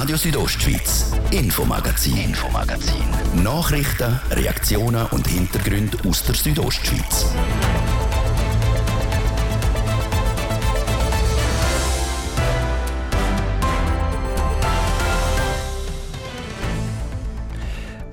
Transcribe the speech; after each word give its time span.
Radio 0.00 0.16
Südostschweiz, 0.16 1.10
Infomagazin, 1.32 2.16
Infomagazin. 2.16 3.02
Nachrichten, 3.42 4.20
Reaktionen 4.30 5.04
und 5.06 5.26
Hintergründe 5.26 5.98
aus 6.08 6.22
der 6.22 6.36
Südostschweiz. 6.36 7.26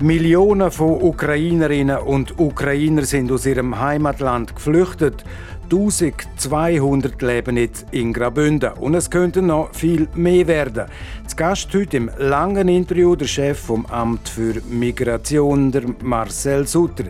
Millionen 0.00 0.72
von 0.72 1.00
Ukrainerinnen 1.00 1.98
und 1.98 2.38
Ukrainer 2.40 3.04
sind 3.04 3.30
aus 3.30 3.46
ihrem 3.46 3.78
Heimatland 3.78 4.56
geflüchtet. 4.56 5.24
1200 5.70 7.20
leben 7.22 7.56
jetzt 7.56 7.86
in 7.90 8.12
Graubünden 8.12 8.72
und 8.74 8.94
es 8.94 9.10
könnten 9.10 9.46
noch 9.46 9.74
viel 9.74 10.06
mehr 10.14 10.46
werden. 10.46 10.86
Zu 11.26 11.36
Gast 11.36 11.74
heute 11.74 11.96
im 11.96 12.10
langen 12.18 12.68
Interview 12.68 13.16
der 13.16 13.26
Chef 13.26 13.58
vom 13.58 13.84
Amt 13.86 14.28
für 14.28 14.54
Migration, 14.70 15.72
der 15.72 15.82
Marcel 16.02 16.66
Sutter. 16.68 17.06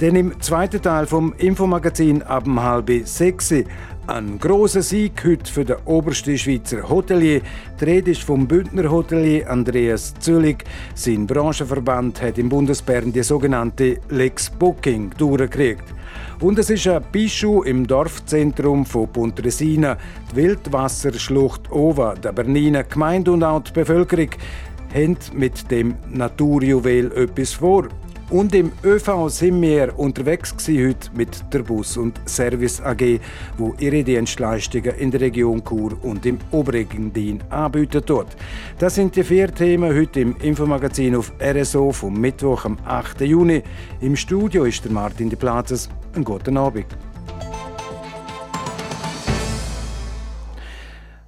Denn 0.00 0.14
im 0.14 0.40
zweiten 0.40 0.80
Teil 0.80 1.06
vom 1.06 1.34
Infomagazin 1.38 2.22
ab 2.22 2.44
halb 2.46 2.90
sechs 3.04 3.52
ein 4.06 4.38
großer 4.38 4.82
Sieg 4.82 5.24
heute 5.24 5.50
für 5.50 5.64
den 5.64 5.78
obersten 5.84 6.38
Schweizer 6.38 6.88
Hotelier. 6.88 7.40
Die 7.80 7.84
Rede 7.84 8.12
ist 8.12 8.22
vom 8.22 8.46
Bündner 8.46 8.88
Hotelier 8.88 9.50
Andreas 9.50 10.14
Züllig. 10.20 10.62
Sein 10.94 11.26
Branchenverband 11.26 12.22
hat 12.22 12.38
im 12.38 12.48
Bundesbern 12.48 13.12
die 13.12 13.24
sogenannte 13.24 13.98
Lex 14.08 14.48
Booking 14.48 15.10
durchgekriegt. 15.18 15.95
Und 16.40 16.58
es 16.58 16.68
ist 16.68 16.86
ein 16.86 17.02
Bischu 17.10 17.62
im 17.62 17.86
Dorfzentrum 17.86 18.84
von 18.84 19.08
Pontresina, 19.08 19.96
die 20.30 20.36
Wildwasserschlucht 20.36 21.72
Ova, 21.72 22.14
der 22.14 22.32
Bernina 22.32 22.82
Gemeinde 22.82 23.32
und 23.32 23.42
auch 23.42 23.62
die 23.62 23.72
Bevölkerung 23.72 24.28
haben 24.94 25.16
mit 25.32 25.70
dem 25.70 25.94
Naturjuwel 26.10 27.10
etwas 27.12 27.54
vor. 27.54 27.88
Und 28.28 28.54
im 28.56 28.72
ÖV 28.84 29.28
sind 29.28 29.62
wir 29.62 29.96
unterwegs 29.98 30.52
heute 30.68 31.10
mit 31.14 31.44
der 31.54 31.60
Bus- 31.60 31.96
und 31.96 32.20
Service 32.28 32.82
AG, 32.82 33.20
wo 33.56 33.74
ihre 33.78 34.02
Dienstleistungen 34.02 34.96
in 34.96 35.12
der 35.12 35.20
Region 35.20 35.64
Chur 35.64 35.96
und 36.02 36.26
im 36.26 36.38
Oberengadin 36.50 37.40
anbieten 37.50 38.02
dort. 38.04 38.36
Das 38.78 38.96
sind 38.96 39.14
die 39.14 39.22
vier 39.22 39.54
Themen 39.54 39.96
heute 39.96 40.20
im 40.20 40.36
Infomagazin 40.38 41.14
auf 41.14 41.32
RSO 41.40 41.92
vom 41.92 42.20
Mittwoch 42.20 42.64
am 42.64 42.76
8. 42.84 43.20
Juni. 43.20 43.62
Im 44.00 44.16
Studio 44.16 44.64
ist 44.64 44.84
der 44.84 44.90
Martin 44.92 45.30
de 45.30 45.38
Plazes. 45.38 45.88
Einen 46.16 46.24
guten 46.24 46.56
Abend. 46.56 46.86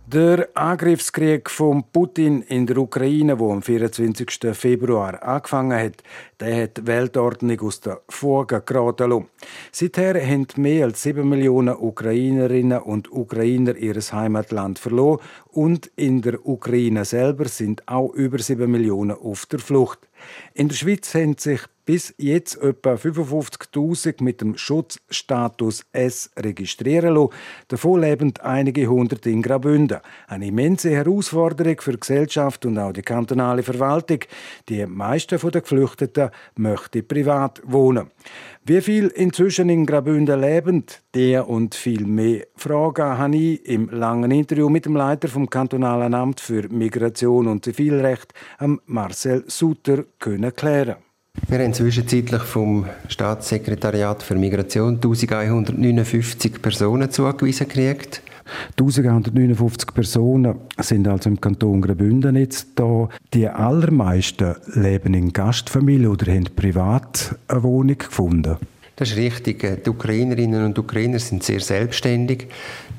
Der 0.07 0.49
Angriffskrieg 0.55 1.51
von 1.51 1.85
Putin 1.93 2.41
in 2.41 2.65
der 2.65 2.79
Ukraine, 2.79 3.37
der 3.37 3.47
am 3.49 3.61
24. 3.61 4.57
Februar 4.57 5.23
angefangen 5.23 5.79
hat, 5.79 6.03
der 6.41 6.63
hat 6.63 6.79
die 6.79 6.87
Weltordnung 6.87 7.61
aus 7.61 7.81
der 7.81 8.01
Fuge 8.09 8.63
geraten 8.63 9.11
lassen. 9.11 9.29
Seither 9.73 10.27
haben 10.27 10.47
mehr 10.57 10.87
als 10.87 11.03
7 11.03 11.29
Millionen 11.29 11.77
Ukrainerinnen 11.77 12.81
und 12.81 13.13
Ukrainer 13.13 13.77
ihr 13.77 13.97
Heimatland 13.97 14.79
verloren 14.79 15.21
und 15.49 15.91
in 15.97 16.23
der 16.23 16.47
Ukraine 16.47 17.05
selber 17.05 17.47
sind 17.47 17.87
auch 17.87 18.15
über 18.15 18.39
7 18.39 18.71
Millionen 18.71 19.19
auf 19.19 19.45
der 19.45 19.59
Flucht. 19.59 20.09
In 20.55 20.69
der 20.69 20.77
Schweiz 20.77 21.15
haben 21.15 21.37
sich 21.37 21.61
bis 21.89 22.15
jetzt 22.19 22.61
etwa 22.61 22.97
55.000 22.97 24.23
mit 24.23 24.43
dem 24.43 24.59
Schutzstatus 24.59 25.87
S 25.93 26.31
registrieren 26.37 27.15
lassen. 27.15 27.33
Davon 27.69 28.03
leben 28.03 28.35
einige 28.43 28.89
hundert 28.89 29.25
in 29.25 29.41
Graubünden. 29.41 30.01
Eine 30.27 30.49
immense 30.49 30.91
Herausforderung 30.91 31.81
für 31.81 31.93
die 31.93 32.01
Gesellschaft 32.01 32.67
und 32.67 32.79
auch 32.79 32.93
die 32.93 33.01
kantonale 33.01 33.63
Verwaltung. 33.63 34.19
Die 34.69 34.85
meisten 34.85 35.41
der 35.41 35.63
Geflüchteten 35.63 36.29
möchten 36.57 37.09
privat 37.09 37.63
wohnen. 37.65 38.11
Wie 38.67 38.83
viel 38.83 39.07
inzwischen 39.07 39.71
in 39.71 39.87
Graubünden 39.87 40.43
leben, 40.43 40.85
der 41.15 41.49
und 41.49 41.75
viel 41.75 42.05
mehr 42.05 42.49
Fragen 42.55 43.17
habe 43.17 43.35
ich 43.35 43.65
im 43.65 43.89
langen 43.89 44.31
Interview 44.31 44.69
mit 44.69 44.85
dem 44.85 44.95
Leiter 44.95 45.29
vom 45.29 45.49
kantonalen 45.49 46.13
Amt 46.13 46.41
für 46.41 46.69
Migration 46.69 47.47
und 47.47 47.65
Zivilrecht, 47.65 48.35
Marcel 48.85 49.45
Suter, 49.47 50.05
können 50.19 50.55
klären. 50.55 51.08
Wir 51.47 51.59
haben 51.61 51.73
zwischenzeitlich 51.73 52.43
vom 52.43 52.87
Staatssekretariat 53.09 54.23
für 54.23 54.35
Migration 54.35 54.95
1159 54.97 56.61
Personen 56.61 57.11
zugewiesen 57.11 57.69
gekriegt. 57.69 58.23
1159 58.73 59.95
Personen 59.95 60.57
sind 60.79 61.07
also 61.07 61.29
im 61.29 61.41
Kanton 61.41 61.81
Graubünden 61.81 62.37
jetzt 62.37 62.69
da. 62.75 63.09
Die 63.35 63.49
allermeisten 63.49 64.57
leben 64.75 65.15
in 65.15 65.33
Gastfamilien 65.33 66.11
oder 66.11 66.33
haben 66.33 66.49
privat 66.57 67.37
eine 67.47 67.63
Wohnung 67.63 67.99
gefunden. 67.99 68.57
Das 68.97 69.11
ist 69.11 69.17
richtig. 69.17 69.85
Die 69.85 69.91
Ukrainerinnen 69.91 70.65
und 70.65 70.79
Ukrainer 70.79 71.21
sind 71.21 71.45
sehr 71.45 71.61
selbstständig. 71.61 72.49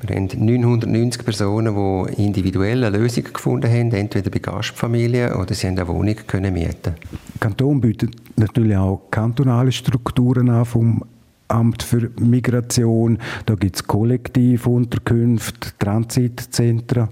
Wir 0.02 0.16
haben 0.16 0.30
990 0.34 1.26
Personen, 1.26 1.76
die 1.76 2.24
individuelle 2.24 2.90
Lösungen 2.90 3.34
gefunden 3.34 3.70
haben, 3.70 3.92
entweder 3.92 4.30
bei 4.30 4.40
Gastfamilien 4.40 5.34
oder 5.34 5.54
sie 5.54 5.68
haben 5.68 5.78
eine 5.78 5.88
Wohnung 5.90 6.16
können 6.26 6.54
mieten. 6.54 6.96
Kanton 7.40 7.80
bietet 7.80 8.16
natürlich 8.38 8.76
auch 8.76 9.10
kantonale 9.12 9.72
Strukturen 9.72 10.50
an 10.50 10.66
vom 10.66 11.04
Amt 11.48 11.84
für 11.84 12.12
Migration. 12.20 13.18
Da 13.46 13.56
gibt 13.56 13.76
es 13.78 13.84
Kollektivunterkünfte, 13.86 15.70
Transitzentren. 15.80 17.10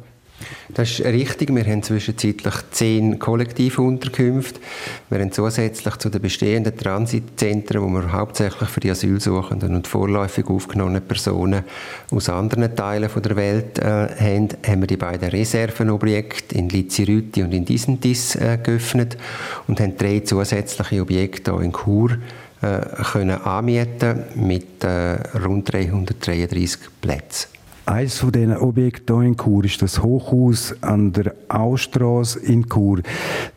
Das 0.70 0.92
ist 0.92 1.06
richtig. 1.06 1.54
Wir 1.54 1.66
haben 1.66 1.82
zwischenzeitlich 1.82 2.54
zehn 2.72 3.20
Kollektivunterkünfte. 3.20 4.60
Wir 5.10 5.20
haben 5.20 5.32
zusätzlich 5.32 5.96
zu 5.98 6.10
den 6.10 6.22
bestehenden 6.22 6.78
Transitzentren, 6.78 7.82
wo 7.82 7.88
wir 7.88 8.12
hauptsächlich 8.12 8.70
für 8.70 8.80
die 8.80 8.92
Asylsuchenden 8.92 9.76
und 9.76 9.88
vorläufig 9.88 10.46
aufgenommenen 10.48 11.02
Personen 11.02 11.64
aus 12.12 12.30
anderen 12.30 12.76
Teilen 12.76 13.10
der 13.16 13.36
Welt 13.36 13.80
äh, 13.80 13.84
haben, 13.84 14.50
haben 14.66 14.82
wir 14.82 14.88
die 14.88 14.98
beiden 14.98 15.30
Reservenobjekte 15.30 16.56
in 16.56 16.70
Lizirüti 16.70 17.44
und 17.44 17.54
in 17.54 17.66
Disentis 17.66 18.36
äh, 18.36 18.60
geöffnet 18.62 19.18
und 19.68 19.80
haben 19.80 19.98
drei 19.98 20.20
zusätzliche 20.20 21.02
Objekte 21.02 21.54
hier 21.54 21.62
in 21.62 21.74
Chur 21.74 22.18
äh, 22.62 22.80
können 23.12 23.42
anmieten 23.42 24.24
mit 24.36 24.84
äh, 24.84 25.16
rund 25.38 25.72
333 25.72 26.80
Plätzen. 27.02 27.57
Eines 27.88 28.20
von 28.20 28.34
diesen 28.34 28.58
Objekten 28.58 29.22
hier 29.22 29.30
in 29.30 29.38
Chur 29.38 29.64
ist 29.64 29.82
das 29.82 30.04
Hochhaus 30.04 30.76
an 30.82 31.14
der 31.14 31.34
Austrasse 31.48 32.38
in 32.40 32.68
Chur. 32.68 33.00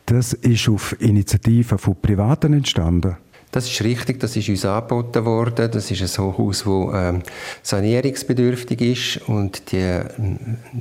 Das 0.06 0.34
ist 0.34 0.68
auf 0.68 0.94
Initiative 1.00 1.76
von 1.76 1.96
Privaten 2.00 2.52
entstanden. 2.52 3.16
Das 3.50 3.68
ist 3.68 3.82
richtig, 3.82 4.20
das 4.20 4.36
ist 4.36 4.48
uns 4.48 4.64
angeboten 4.64 5.24
worden. 5.24 5.68
Das 5.72 5.90
ist 5.90 6.00
ein 6.00 6.24
Hochhaus, 6.24 6.62
das 6.62 7.12
ähm, 7.12 7.22
sanierungsbedürftig 7.64 8.80
ist 8.80 9.28
und 9.28 9.72
die 9.72 9.78
äh, 9.78 10.04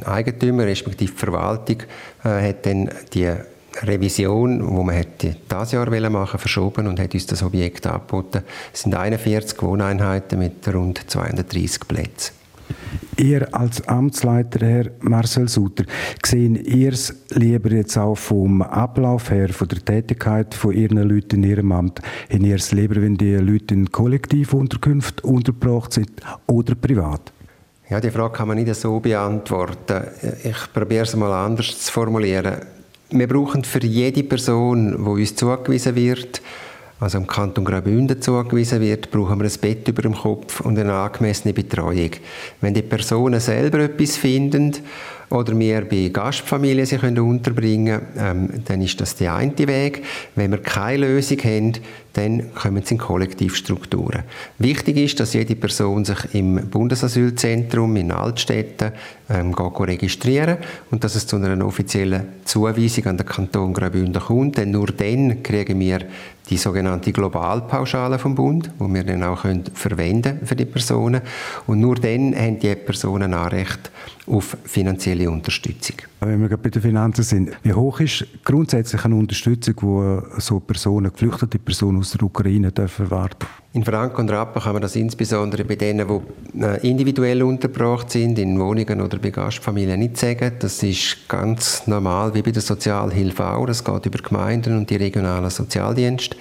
Eigentümer, 0.06 0.66
respektive 0.66 1.12
die 1.12 1.18
Verwaltung, 1.20 1.78
äh, 2.24 2.50
hat 2.50 2.68
dann 2.68 2.92
die 3.16 3.34
Revision, 3.82 4.60
die 4.60 4.84
man 4.84 5.06
dieses 5.20 5.72
Jahr 5.72 5.90
machen 5.90 6.14
wollte, 6.14 6.38
verschoben 6.38 6.86
und 6.86 7.00
hat 7.00 7.16
uns 7.16 7.26
das 7.26 7.42
Objekt 7.42 7.88
angeboten. 7.88 8.44
Es 8.72 8.82
sind 8.82 8.94
41 8.94 9.60
Wohneinheiten 9.64 10.38
mit 10.38 10.72
rund 10.72 11.10
230 11.10 11.88
Plätzen. 11.88 12.39
Ihr 13.18 13.54
als 13.54 13.86
Amtsleiter, 13.88 14.66
Herr 14.66 14.92
Marcel 15.02 15.50
Suter, 15.50 15.84
sehen 16.26 16.56
ihr 16.56 16.94
es 16.94 17.14
lieber 17.32 17.70
jetzt 17.72 17.98
auch 17.98 18.16
vom 18.16 18.62
Ablauf 18.62 19.30
her, 19.30 19.50
von 19.50 19.68
der 19.68 19.84
Tätigkeit 19.84 20.54
von 20.54 20.74
Ihren 20.74 20.98
Leuten 21.00 21.44
in 21.44 21.50
Ihrem 21.50 21.72
Amt, 21.74 22.02
in 22.30 22.46
ihr 22.46 22.56
es 22.56 22.72
lieber, 22.72 23.02
wenn 23.02 23.18
die 23.18 23.36
Leute 23.36 23.74
in 23.74 23.92
Kollektivunterkünften 23.92 25.30
untergebracht 25.30 25.92
sind 25.92 26.12
oder 26.48 26.76
privat? 26.76 27.34
Ja, 27.90 28.00
die 28.00 28.12
Frage 28.12 28.34
kann 28.34 28.48
man 28.48 28.58
nicht 28.58 28.74
so 28.76 29.00
beantworten. 29.00 30.04
Ich 30.44 30.72
probiere 30.72 31.04
es 31.04 31.16
mal 31.16 31.46
anders 31.46 31.78
zu 31.78 31.92
formulieren. 31.92 32.58
Wir 33.10 33.28
brauchen 33.28 33.64
für 33.64 33.84
jede 33.84 34.24
Person, 34.24 34.92
die 34.92 35.10
uns 35.10 35.36
zugewiesen 35.36 35.96
wird, 35.96 36.42
also 37.00 37.18
im 37.18 37.28
Kanton 37.28 37.64
Graubünden 37.64 38.22
zugewiesen 38.22 38.82
wird, 38.82 39.10
brauchen 39.10 39.40
wir 39.40 39.46
ein 39.46 39.60
Bett 39.62 39.88
über 39.88 40.02
dem 40.02 40.16
Kopf 40.16 40.60
und 40.62 40.78
eine 40.78 40.94
angemessene 40.94 41.54
Betreuung. 41.54 42.12
Wenn 42.60 42.74
die 42.74 42.82
Personen 42.82 43.40
selber 43.40 43.80
etwas 43.80 44.18
finden 44.18 44.76
oder 45.30 45.58
wir 45.58 45.82
bei 45.82 46.10
Gastfamilien 46.12 46.86
sie 46.86 46.98
können 46.98 47.20
unterbringen 47.20 48.02
ähm, 48.18 48.50
dann 48.66 48.82
ist 48.82 49.00
das 49.00 49.16
der 49.16 49.36
eine 49.36 49.58
Weg. 49.58 50.04
Wenn 50.36 50.52
wir 50.52 50.62
keine 50.62 51.08
Lösung 51.08 51.38
haben, 51.40 51.74
dann 52.14 52.54
kommen 52.54 52.84
sie 52.84 52.96
in 52.96 53.00
Kollektivstrukturen. 53.00 54.24
Wichtig 54.58 54.98
ist, 54.98 55.20
dass 55.20 55.34
jede 55.34 55.56
Person 55.56 56.06
sich 56.06 56.18
im 56.34 56.70
Bundesasylzentrum 56.70 57.96
in 57.96 58.12
Altstädten 58.12 58.92
ähm, 59.30 59.54
registrieren 59.54 60.58
und 60.92 61.04
dass 61.04 61.16
es 61.16 61.28
zu 61.28 61.36
einer 61.36 61.66
offiziellen 61.66 62.24
Zuweisung 62.46 63.06
an 63.06 63.18
den 63.18 63.28
Kanton 63.28 63.74
Graubünden 63.74 64.22
kommt. 64.22 64.58
Denn 64.58 64.72
nur 64.72 64.88
dann 64.88 65.44
kriegen 65.44 65.80
wir 65.80 66.02
die 66.50 66.58
sogenannte 66.58 67.12
Globalpauschale 67.12 68.18
vom 68.18 68.34
Bund, 68.34 68.72
wo 68.80 68.88
wir 68.88 69.04
dann 69.04 69.24
auch 69.24 69.44
können 69.44 69.66
verwenden 69.74 70.40
für 70.46 70.56
die 70.56 70.66
Personen. 70.66 71.22
Und 71.68 71.80
nur 71.80 71.96
dann 71.96 72.36
haben 72.36 72.60
die 72.60 72.76
Personen 72.76 73.34
Anrecht 73.34 73.92
auf 74.26 74.58
finanzielle 74.64 75.30
Unterstützung. 75.30 75.98
Wenn 76.20 76.42
wir 76.42 76.50
gerade 76.50 76.62
bei 76.62 76.70
den 76.70 76.82
Finanzen 76.82 77.24
sind, 77.24 77.52
wie 77.64 77.74
hoch 77.74 78.00
ist 78.00 78.26
grundsätzlich 78.44 79.04
eine 79.06 79.16
Unterstützung, 79.16 79.76
die 79.82 80.42
so 80.42 80.60
Personen, 80.60 81.12
geflüchtete 81.12 81.60
Personen 81.60 81.99
aus 82.00 82.12
der 82.12 82.24
Ukraine 82.24 82.72
dürfen 82.72 83.06
erwarten? 83.06 83.46
In 83.72 83.84
Franken 83.84 84.22
und 84.22 84.32
Rappen 84.32 84.64
kann 84.64 84.74
man 84.74 84.82
das 84.82 84.96
insbesondere 84.96 85.64
bei 85.64 85.76
denen, 85.76 86.08
die 86.08 86.60
äh, 86.60 86.90
individuell 86.90 87.44
untergebracht 87.44 88.10
sind, 88.10 88.40
in 88.40 88.60
Wohnungen 88.60 89.00
oder 89.00 89.20
bei 89.20 89.30
Gastfamilien 89.30 90.00
nicht 90.00 90.18
sagen. 90.18 90.54
Das 90.58 90.82
ist 90.82 91.30
ganz 91.30 91.86
normal, 91.86 92.34
wie 92.34 92.42
bei 92.42 92.50
der 92.50 92.64
Sozialhilfe 92.64 93.46
auch. 93.46 93.68
Das 93.68 93.84
geht 93.84 94.08
über 94.08 94.18
Gemeinden 94.28 94.76
und 94.76 94.90
die 94.90 94.96
regionalen 94.96 95.52
Sozialdienste. 95.52 96.36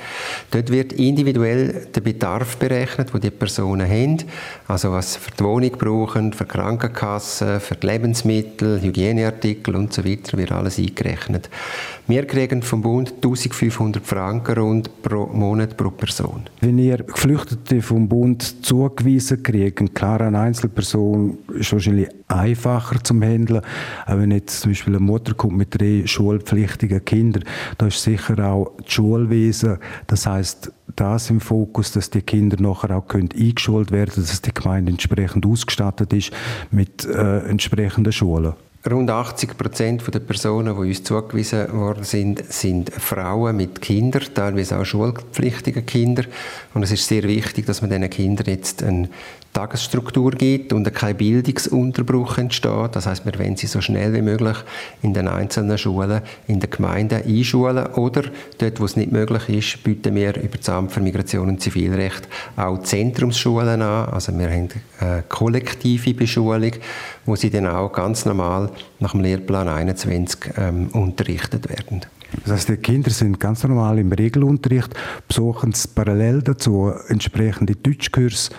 Dort 0.51 0.71
wird 0.71 0.95
individuell 0.95 1.89
der 1.95 2.01
Bedarf 2.01 2.57
berechnet, 2.57 3.13
den 3.13 3.21
die 3.21 3.31
Personen 3.31 3.87
haben. 3.87 4.25
Also 4.67 4.93
was 4.93 5.13
sie 5.13 5.21
für 5.21 5.33
die 5.33 5.45
Wohnung 5.45 5.73
brauchen, 5.73 6.33
für 6.33 6.47
Krankenkassen, 6.47 7.61
für 7.61 7.77
die 7.77 7.89
Lebensmittel, 7.89 8.81
Hygieneartikel 8.81 9.77
und 9.77 9.93
so 9.93 10.03
weiter, 10.03 10.39
wird 10.39 10.53
alles 10.53 10.79
eingerechnet. 10.79 11.51
Wir 12.07 12.27
kriegen 12.27 12.63
vom 12.63 12.81
Bund 12.81 13.13
1500 13.17 14.03
Franken 14.03 14.57
rund 14.59 15.03
pro 15.03 15.27
Monat 15.27 15.77
pro 15.77 15.91
Person. 15.91 16.45
Wenn 16.63 16.79
ihr 16.79 17.05
Geflüchtete 17.19 17.83
vom 17.83 18.09
Bund 18.09 18.65
zugewiesen 18.65 19.43
kriegen, 19.43 19.93
klar, 19.93 20.21
eine 20.21 20.39
Einzelperson 20.39 21.37
ist 21.53 21.73
wahrscheinlich 21.73 22.09
einfacher 22.29 23.03
zum 23.03 23.25
Handeln. 23.25 23.61
Aber 24.07 24.21
wenn 24.21 24.31
jetzt 24.31 24.61
zum 24.61 24.71
Beispiel 24.71 24.95
eine 24.95 25.05
Mutter 25.05 25.35
kommt 25.35 25.57
mit 25.57 25.75
drei 25.77 26.07
schulpflichtigen 26.07 27.05
Kindern, 27.05 27.43
da 27.77 27.89
ist 27.89 28.01
sicher 28.01 28.39
auch 28.47 28.71
das 28.77 28.93
Schulwesen, 28.93 29.79
das 30.07 30.27
heißt 30.27 30.73
das 30.95 31.29
im 31.31 31.41
Fokus, 31.41 31.91
dass 31.91 32.09
die 32.09 32.23
Kinder 32.23 32.57
nachher 32.63 32.97
auch 32.97 33.09
können 33.09 33.31
eingeschult 33.37 33.91
werden, 33.91 34.13
dass 34.15 34.41
die 34.41 34.55
Gemeinde 34.55 34.93
entsprechend 34.93 35.45
ausgestattet 35.45 36.13
ist 36.13 36.31
mit 36.71 37.05
äh, 37.05 37.41
entsprechenden 37.49 38.13
Schulen. 38.13 38.53
Rund 38.91 39.11
80 39.11 39.57
Prozent 39.59 40.15
der 40.15 40.21
Personen, 40.21 40.75
die 40.75 40.89
uns 40.89 41.05
zugewiesen 41.05 41.73
worden 41.73 42.05
sind, 42.05 42.45
sind 42.53 42.93
Frauen 42.93 43.57
mit 43.57 43.81
Kindern, 43.81 44.23
teilweise 44.35 44.79
auch 44.79 44.85
schulpflichtige 44.85 45.83
Kinder. 45.83 46.25
Und 46.75 46.83
es 46.83 46.91
ist 46.91 47.07
sehr 47.07 47.23
wichtig, 47.25 47.67
dass 47.67 47.83
man 47.83 47.91
diesen 47.91 48.09
Kindern 48.11 48.47
jetzt 48.47 48.83
eine 48.83 49.09
Tagesstruktur 49.53 50.31
gibt 50.33 50.73
und 50.73 50.93
kein 50.95 51.17
Bildungsunterbruch 51.17 52.39
entsteht. 52.39 52.91
Das 52.93 53.07
heißt, 53.07 53.25
wir 53.27 53.39
wollen 53.39 53.57
sie 53.57 53.67
so 53.67 53.81
schnell 53.81 54.13
wie 54.13 54.23
möglich 54.23 54.57
in 55.03 55.15
den 55.15 55.27
einzelnen 55.27 55.79
Schulen 55.79 56.23
in 56.47 56.61
der 56.61 56.69
Gemeinde 56.69 57.17
einschulen 57.17 57.87
oder 57.95 58.23
dort, 58.59 58.81
wo 58.81 58.85
es 58.85 58.97
nicht 58.97 59.11
möglich 59.11 59.49
ist, 59.49 59.83
bieten 59.83 60.15
wir 60.15 60.37
über 60.37 60.59
das 60.59 60.69
Amt 60.69 60.93
für 60.93 61.01
Migration 61.01 61.49
und 61.49 61.61
Zivilrecht 61.61 62.29
auch 62.57 62.83
Zentrumsschulen 62.83 63.83
an. 63.83 64.09
Also 64.11 64.37
wir 64.39 64.51
haben 64.51 64.69
eine 65.01 65.25
kollektive 65.29 66.15
Beschulung, 66.15 66.73
wo 67.27 67.37
sie 67.37 67.51
dann 67.51 67.67
auch 67.67 67.93
ganz 67.93 68.25
normal 68.25 68.71
nach 69.01 69.13
dem 69.13 69.21
Lehrplan 69.21 69.69
21 69.69 70.53
ähm, 70.57 70.89
unterrichtet 70.93 71.69
werden. 71.69 72.03
Das 72.45 72.53
heißt, 72.53 72.69
die 72.69 72.77
Kinder 72.77 73.11
sind 73.11 73.41
ganz 73.41 73.65
normal 73.65 73.99
im 73.99 74.13
Regelunterricht, 74.13 74.95
besuchen 75.27 75.73
parallel 75.95 76.43
dazu 76.43 76.93
entsprechende 77.09 77.75
Deutschkurse 77.75 78.51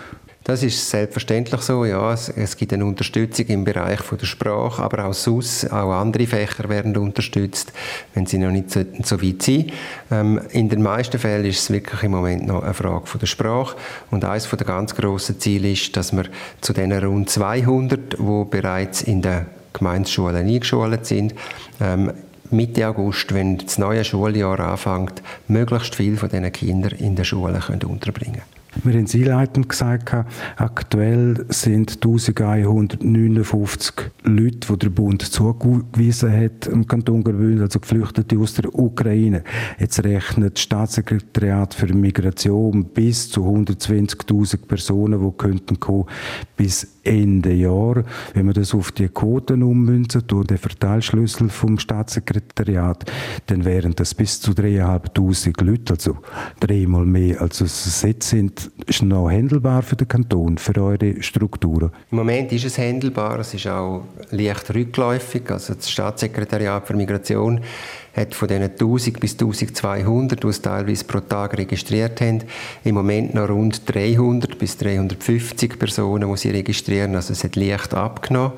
das 0.44 0.62
ist 0.62 0.88
selbstverständlich 0.88 1.60
so, 1.60 1.84
ja. 1.84 2.12
Es, 2.12 2.28
es, 2.30 2.56
gibt 2.56 2.72
eine 2.72 2.84
Unterstützung 2.84 3.46
im 3.46 3.64
Bereich 3.64 4.00
von 4.00 4.16
der 4.16 4.26
Sprache, 4.26 4.82
aber 4.82 5.04
auch 5.04 5.12
sonst, 5.12 5.70
auch 5.70 5.92
andere 5.92 6.26
Fächer 6.26 6.68
werden 6.68 6.96
unterstützt, 6.96 7.72
wenn 8.14 8.26
sie 8.26 8.38
noch 8.38 8.50
nicht 8.50 8.70
so, 8.70 8.80
so 9.02 9.22
weit 9.22 9.42
sind. 9.42 9.72
Ähm, 10.10 10.40
in 10.50 10.68
den 10.68 10.82
meisten 10.82 11.18
Fällen 11.18 11.44
ist 11.44 11.60
es 11.60 11.70
wirklich 11.70 12.02
im 12.02 12.12
Moment 12.12 12.46
noch 12.46 12.62
eine 12.62 12.74
Frage 12.74 13.06
von 13.06 13.20
der 13.20 13.26
Sprache. 13.26 13.76
Und 14.10 14.24
eines 14.24 14.48
der 14.48 14.66
ganz 14.66 14.94
grossen 14.94 15.38
Ziele 15.38 15.72
ist, 15.72 15.96
dass 15.96 16.12
wir 16.12 16.24
zu 16.62 16.72
den 16.72 16.92
rund 16.92 17.28
200, 17.28 18.14
die 18.18 18.44
bereits 18.50 19.02
in 19.02 19.20
den 19.20 19.46
Gemeindeschulen 19.74 20.46
eingeschult 20.46 21.04
sind, 21.06 21.34
ähm, 21.80 22.12
Mitte 22.50 22.88
August, 22.88 23.32
wenn 23.32 23.58
das 23.58 23.78
neue 23.78 24.04
Schuljahr 24.04 24.58
anfängt, 24.58 25.22
möglichst 25.46 25.94
viele 25.94 26.16
von 26.16 26.28
diesen 26.28 26.50
Kindern 26.50 26.98
in 26.98 27.14
den 27.14 27.24
Schulen 27.24 27.60
können 27.60 27.84
unterbringen 27.84 28.40
können. 28.40 28.59
Wir 28.84 28.94
haben 28.94 29.04
es 29.04 29.14
einleitend 29.14 29.68
gesagt, 29.68 30.14
aktuell 30.56 31.44
sind 31.48 31.96
1159 31.96 33.94
Leute, 34.22 34.68
die 34.72 34.78
der 34.78 34.90
Bund 34.90 35.22
zugewiesen 35.22 36.32
hat, 36.32 36.68
im 36.68 36.86
Kanton 36.86 37.24
Graubünden, 37.24 37.62
also 37.62 37.80
Geflüchtete 37.80 38.38
aus 38.38 38.54
der 38.54 38.72
Ukraine. 38.72 39.42
Jetzt 39.78 40.04
rechnet 40.04 40.54
das 40.54 40.62
Staatssekretariat 40.62 41.74
für 41.74 41.92
Migration 41.92 42.84
bis 42.84 43.28
zu 43.28 43.44
120.000 43.44 44.66
Personen, 44.66 45.20
die 45.20 45.36
könnten 45.36 45.80
kommen 45.80 46.06
bis 46.56 46.86
Ende 47.02 47.52
Jahr. 47.52 48.04
Wenn 48.34 48.46
wir 48.46 48.52
das 48.52 48.74
auf 48.74 48.92
die 48.92 49.08
Quoten 49.08 49.62
ummünzen, 49.62 50.22
durch 50.26 50.46
den 50.46 50.58
Verteilschlüssel 50.58 51.48
vom 51.48 51.78
Staatssekretariat, 51.78 53.10
dann 53.46 53.64
wären 53.64 53.94
das 53.96 54.14
bis 54.14 54.40
zu 54.40 54.52
3'500 54.52 55.64
Leute, 55.64 55.94
also 55.94 56.18
dreimal 56.60 57.04
mehr 57.04 57.40
als 57.40 57.60
es 57.60 58.02
jetzt 58.02 58.28
sind 58.28 58.59
ist 58.86 59.02
noch 59.02 59.30
handelbar 59.30 59.82
für 59.82 59.96
den 59.96 60.08
Kanton, 60.08 60.58
für 60.58 60.76
eure 60.82 61.22
Strukturen? 61.22 61.90
Im 62.10 62.18
Moment 62.18 62.52
ist 62.52 62.64
es 62.64 62.78
handelbar, 62.78 63.38
es 63.40 63.54
ist 63.54 63.66
auch 63.66 64.04
leicht 64.30 64.74
rückläufig. 64.74 65.50
Also 65.50 65.74
das 65.74 65.90
Staatssekretariat 65.90 66.86
für 66.86 66.94
Migration 66.94 67.60
hat 68.14 68.34
von 68.34 68.48
diesen 68.48 68.62
1000 68.62 69.20
bis 69.20 69.32
1200, 69.32 70.42
die 70.42 70.48
es 70.48 70.62
teilweise 70.62 71.04
pro 71.04 71.20
Tag 71.20 71.56
registriert 71.56 72.20
haben, 72.20 72.42
im 72.84 72.94
Moment 72.94 73.34
noch 73.34 73.48
rund 73.48 73.82
300 73.86 74.58
bis 74.58 74.76
350 74.78 75.78
Personen, 75.78 76.30
die 76.30 76.36
sie 76.36 76.50
registrieren. 76.50 77.14
Also 77.14 77.32
es 77.32 77.44
hat 77.44 77.56
leicht 77.56 77.94
abgenommen. 77.94 78.52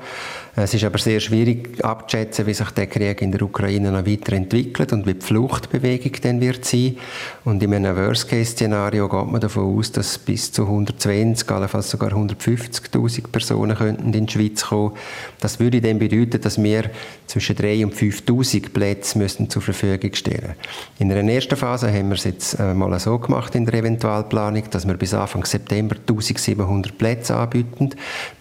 Es 0.55 0.71
ist 0.71 0.83
aber 0.83 0.99
sehr 0.99 1.19
schwierig 1.19 1.83
abzuschätzen, 1.83 2.45
wie 2.45 2.53
sich 2.53 2.69
der 2.69 2.85
Krieg 2.85 3.23
in 3.23 3.31
der 3.31 3.41
Ukraine 3.41 3.91
noch 3.91 4.05
weiterentwickelt 4.05 4.93
und 4.93 5.07
wie 5.07 5.15
die 5.15 5.25
Fluchtbewegung 5.25 6.11
dann 6.21 6.41
wird 6.41 6.63
sein. 6.63 6.97
Und 7.43 7.63
in 7.63 7.73
einem 7.73 7.95
Worst-Case-Szenario 7.95 9.09
geht 9.09 9.31
man 9.31 9.41
davon 9.41 9.75
aus, 9.75 9.91
dass 9.91 10.19
bis 10.19 10.51
zu 10.51 10.63
120, 10.65 11.49
allenfalls 11.49 11.89
sogar 11.89 12.11
150.000 12.11 13.29
Personen 13.31 13.75
könnten 13.75 14.13
in 14.13 14.27
die 14.27 14.31
Schweiz 14.31 14.65
kommen. 14.65 14.93
Das 15.39 15.59
würde 15.59 15.81
dann 15.81 15.97
bedeuten, 15.97 16.39
dass 16.39 16.61
wir 16.61 16.91
zwischen 17.25 17.55
3.000 17.55 17.85
und 17.85 17.95
5.000 17.95 18.69
Plätze 18.69 19.17
müssen 19.17 19.42
zur 19.49 19.61
Verfügung 19.61 20.13
stellen 20.13 20.55
In 20.99 21.09
der 21.09 21.23
ersten 21.23 21.55
Phase 21.55 21.91
haben 21.91 22.09
wir 22.09 22.15
es 22.15 22.23
jetzt 22.23 22.59
äh, 22.59 22.73
mal 22.73 22.97
so 22.99 23.17
gemacht 23.17 23.55
in 23.55 23.65
der 23.65 23.75
Eventualplanung, 23.75 24.63
dass 24.69 24.87
wir 24.87 24.95
bis 24.95 25.13
Anfang 25.13 25.45
September 25.45 25.95
1.700 26.07 26.93
Plätze 26.93 27.35
anbieten. 27.35 27.91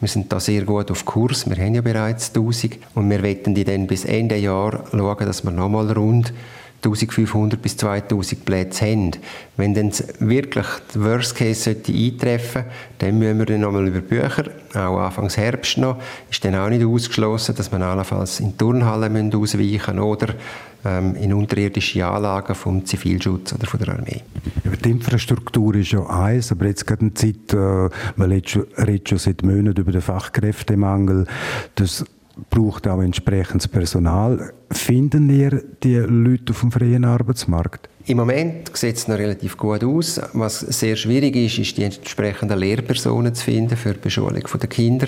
Wir 0.01 0.09
sind 0.09 0.33
da 0.33 0.39
sehr 0.41 0.63
gut 0.63 0.91
auf 0.91 1.05
Kurs. 1.05 1.49
Wir 1.49 1.57
haben 1.57 1.75
ja 1.75 1.81
bereits 1.81 2.13
bereits 2.13 2.35
1000 2.35 2.79
und 2.95 3.11
wir 3.11 3.23
wetten 3.23 3.55
die 3.55 3.65
dann 3.65 3.87
bis 3.87 4.05
Ende 4.05 4.37
Jahr 4.37 4.85
schauen, 4.91 5.27
dass 5.27 5.45
wir 5.45 5.51
nochmal 5.51 5.91
rund 5.93 6.33
1500 6.85 7.63
bis 7.63 7.77
2000 7.77 8.45
Plätze 8.45 8.87
haben. 8.87 9.13
Wenn 9.57 9.73
dann 9.73 9.93
wirklich 10.19 10.67
der 10.95 11.05
Worst 11.05 11.37
Case 11.37 11.63
sollte 11.63 11.93
eintreffen 11.93 12.65
dann 12.99 13.19
müssen 13.19 13.39
wir 13.39 13.47
dann 13.47 13.61
nochmal 13.61 13.87
über 13.87 14.01
Bücher, 14.01 14.45
auch 14.75 14.99
Anfangs 14.99 15.37
Herbst 15.37 15.79
noch, 15.79 16.01
ist 16.29 16.45
dann 16.45 16.57
auch 16.57 16.69
nicht 16.69 16.85
ausgeschlossen, 16.85 17.55
dass 17.55 17.71
man 17.71 17.83
allenfalls 17.83 18.41
in 18.41 18.59
Turnhallen 18.59 19.33
ausweichen 19.33 20.01
oder 20.01 20.35
ähm, 20.85 21.15
in 21.17 21.33
unterirdische 21.33 22.07
Anlagen 22.07 22.55
vom 22.55 22.85
Zivilschutz 22.85 23.53
oder 23.53 23.67
von 23.67 23.81
der 23.81 23.95
Armee. 23.95 24.23
die 24.85 24.91
Infrastruktur 24.91 25.75
ist 25.77 25.93
ja 25.93 26.05
eins, 26.07 26.53
aber 26.53 26.67
jetzt 26.67 26.87
gerade 26.87 27.03
eine 27.03 27.15
Zeit, 27.15 27.53
äh, 27.53 27.89
man 28.17 28.31
redet 28.31 29.09
schon 29.09 29.19
seit 29.19 29.43
Monaten 29.43 29.81
über 29.81 29.93
den 29.93 30.01
Fachkräftemangel, 30.01 31.27
das 31.77 32.05
braucht 32.51 32.89
auch 32.89 33.03
entsprechendes 33.03 33.69
Personal. 33.69 34.53
Finden 34.71 35.29
ihr 35.31 35.63
die 35.83 35.97
Leute 35.97 36.53
auf 36.53 36.61
dem 36.61 36.73
freien 36.73 37.05
Arbeitsmarkt? 37.05 37.89
Im 38.05 38.17
Moment 38.17 38.77
sieht 38.77 38.97
es 38.97 39.07
noch 39.07 39.17
relativ 39.17 39.57
gut 39.57 39.85
aus. 39.85 40.21
Was 40.33 40.59
sehr 40.59 40.97
schwierig 40.97 41.37
ist, 41.37 41.59
ist 41.59 41.77
die 41.77 41.85
entsprechenden 41.85 42.59
Lehrpersonen 42.59 43.33
zu 43.33 43.45
finden 43.45 43.77
für 43.77 43.93
die 43.93 44.01
Beschulung 44.01 44.43
der 44.43 44.69
Kinder. 44.69 45.07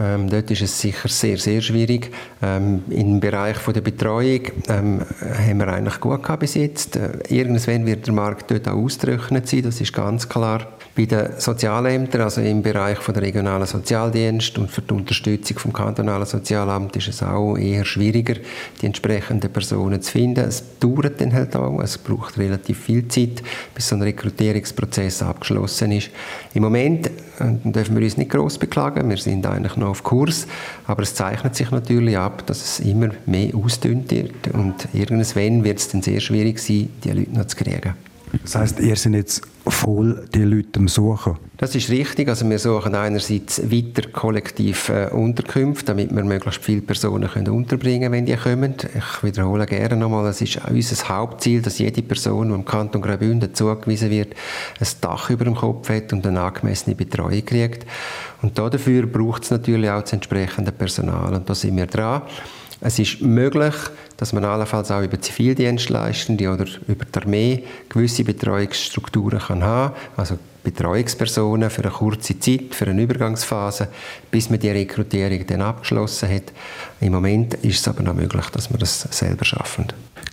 Ähm, 0.00 0.30
dort 0.30 0.50
ist 0.50 0.62
es 0.62 0.80
sicher 0.80 1.08
sehr, 1.08 1.36
sehr 1.36 1.60
schwierig. 1.60 2.10
Ähm, 2.42 2.84
Im 2.88 3.20
Bereich 3.20 3.56
von 3.56 3.74
der 3.74 3.82
Betreuung 3.82 4.40
ähm, 4.68 5.02
haben 5.20 5.58
wir 5.58 5.68
eigentlich 5.68 6.00
gut 6.00 6.22
gehabt 6.22 6.40
bis 6.40 6.54
jetzt. 6.54 6.96
Äh, 6.96 7.18
irgendwann 7.28 7.84
wird 7.84 8.06
der 8.06 8.14
Markt 8.14 8.50
dort 8.50 8.66
auch 8.66 8.82
ausgerechnet 8.82 9.46
sein, 9.46 9.62
das 9.62 9.80
ist 9.80 9.92
ganz 9.92 10.26
klar. 10.26 10.66
Bei 10.94 11.06
den 11.06 11.38
Sozialämtern, 11.38 12.20
also 12.20 12.42
im 12.42 12.62
Bereich 12.62 12.98
von 12.98 13.14
der 13.14 13.22
regionalen 13.22 13.66
Sozialdienst 13.66 14.58
und 14.58 14.70
für 14.70 14.82
die 14.82 14.92
Unterstützung 14.92 15.58
vom 15.58 15.72
kantonalen 15.72 16.26
Sozialamt 16.26 16.96
ist 16.96 17.08
es 17.08 17.22
auch 17.22 17.56
eher 17.56 17.84
schwieriger, 17.86 18.34
die 18.80 18.86
entsprechenden 18.86 19.50
Personen 19.50 20.02
zu 20.02 20.12
finden. 20.12 20.44
Es 20.44 20.78
dauert 20.80 21.18
dann 21.20 21.32
halt 21.32 21.56
auch, 21.56 21.80
es 21.80 21.96
braucht 21.96 22.21
braucht 22.22 22.38
relativ 22.38 22.78
viel 22.78 23.08
Zeit, 23.08 23.42
bis 23.74 23.88
so 23.88 23.96
ein 23.96 24.02
Rekrutierungsprozess 24.02 25.22
abgeschlossen 25.22 25.92
ist. 25.92 26.10
Im 26.54 26.62
Moment 26.62 27.06
äh, 27.06 27.10
dürfen 27.64 27.96
wir 27.96 28.04
uns 28.04 28.16
nicht 28.16 28.30
groß 28.30 28.58
beklagen, 28.58 29.08
wir 29.10 29.16
sind 29.16 29.44
eigentlich 29.46 29.76
noch 29.76 29.88
auf 29.88 30.02
Kurs, 30.02 30.46
aber 30.86 31.02
es 31.02 31.14
zeichnet 31.14 31.56
sich 31.56 31.70
natürlich 31.70 32.16
ab, 32.16 32.46
dass 32.46 32.62
es 32.62 32.80
immer 32.80 33.10
mehr 33.26 33.54
ausdünnt 33.54 34.10
wird 34.12 34.48
und 34.52 34.88
irgendwann 34.92 35.64
wird 35.64 35.78
es 35.78 35.88
dann 35.88 36.02
sehr 36.02 36.20
schwierig 36.20 36.60
sein, 36.60 36.90
die 37.02 37.10
Leute 37.10 37.32
noch 37.32 37.46
zu 37.46 37.56
kriegen. 37.56 37.94
Das 38.42 38.54
heißt, 38.54 38.80
ihr 38.80 38.96
seid 38.96 39.14
jetzt 39.14 39.42
voll 39.66 40.24
die 40.34 40.42
Leute 40.42 40.80
am 40.80 40.88
Suchen? 40.88 41.36
Das 41.58 41.74
ist 41.76 41.90
richtig. 41.90 42.28
Also 42.28 42.48
wir 42.48 42.58
suchen 42.58 42.94
einerseits 42.94 43.70
weiter 43.70 44.08
kollektiv 44.08 44.88
äh, 44.88 45.08
Unterkünfte, 45.12 45.86
damit 45.86 46.14
wir 46.14 46.24
möglichst 46.24 46.64
viele 46.64 46.80
Personen 46.80 47.28
können 47.28 47.52
unterbringen 47.52 48.10
können, 48.10 48.12
wenn 48.12 48.26
die 48.26 48.36
kommen. 48.36 48.74
Ich 48.94 49.22
wiederhole 49.22 49.66
gerne 49.66 49.96
nochmal, 49.96 50.26
es 50.26 50.40
ist 50.40 50.58
unser 50.68 51.08
Hauptziel, 51.08 51.62
dass 51.62 51.78
jede 51.78 52.02
Person, 52.02 52.48
die 52.48 52.54
im 52.54 52.64
Kanton 52.64 53.02
Graubünden 53.02 53.54
zugewiesen 53.54 54.10
wird, 54.10 54.34
ein 54.80 54.86
Dach 55.00 55.30
über 55.30 55.44
dem 55.44 55.54
Kopf 55.54 55.88
hat 55.90 56.12
und 56.12 56.26
eine 56.26 56.40
angemessene 56.40 56.96
Betreuung 56.96 57.44
kriegt. 57.44 57.86
Und 58.40 58.58
dafür 58.58 59.06
braucht 59.06 59.44
es 59.44 59.50
natürlich 59.50 59.88
auch 59.88 60.02
das 60.02 60.14
entsprechende 60.14 60.72
Personal. 60.72 61.34
Und 61.34 61.48
da 61.48 61.54
sind 61.54 61.76
wir 61.76 61.86
dran. 61.86 62.22
Es 62.84 62.98
ist 62.98 63.22
möglich, 63.22 63.74
dass 64.16 64.32
man 64.32 64.44
allenfalls 64.44 64.90
auch 64.90 65.02
über 65.02 65.20
Zivildienstleistende 65.20 66.52
oder 66.52 66.66
über 66.88 67.04
die 67.04 67.18
Armee 67.20 67.64
gewisse 67.88 68.24
Betreuungsstrukturen 68.24 69.38
kann 69.38 69.62
haben 69.62 69.94
also 70.16 70.36
Betreuungspersonen 70.64 71.70
für 71.70 71.82
eine 71.82 71.92
kurze 71.92 72.38
Zeit, 72.38 72.74
für 72.74 72.86
eine 72.86 73.02
Übergangsphase, 73.02 73.88
bis 74.30 74.50
man 74.50 74.60
die 74.60 74.70
Rekrutierung 74.70 75.46
dann 75.46 75.62
abgeschlossen 75.62 76.28
hat. 76.28 76.52
Im 77.00 77.12
Moment 77.12 77.54
ist 77.54 77.80
es 77.80 77.88
aber 77.88 78.02
noch 78.02 78.14
möglich, 78.14 78.46
dass 78.50 78.70
wir 78.70 78.78
das 78.78 79.02
selber 79.10 79.44
schaffen. 79.44 79.86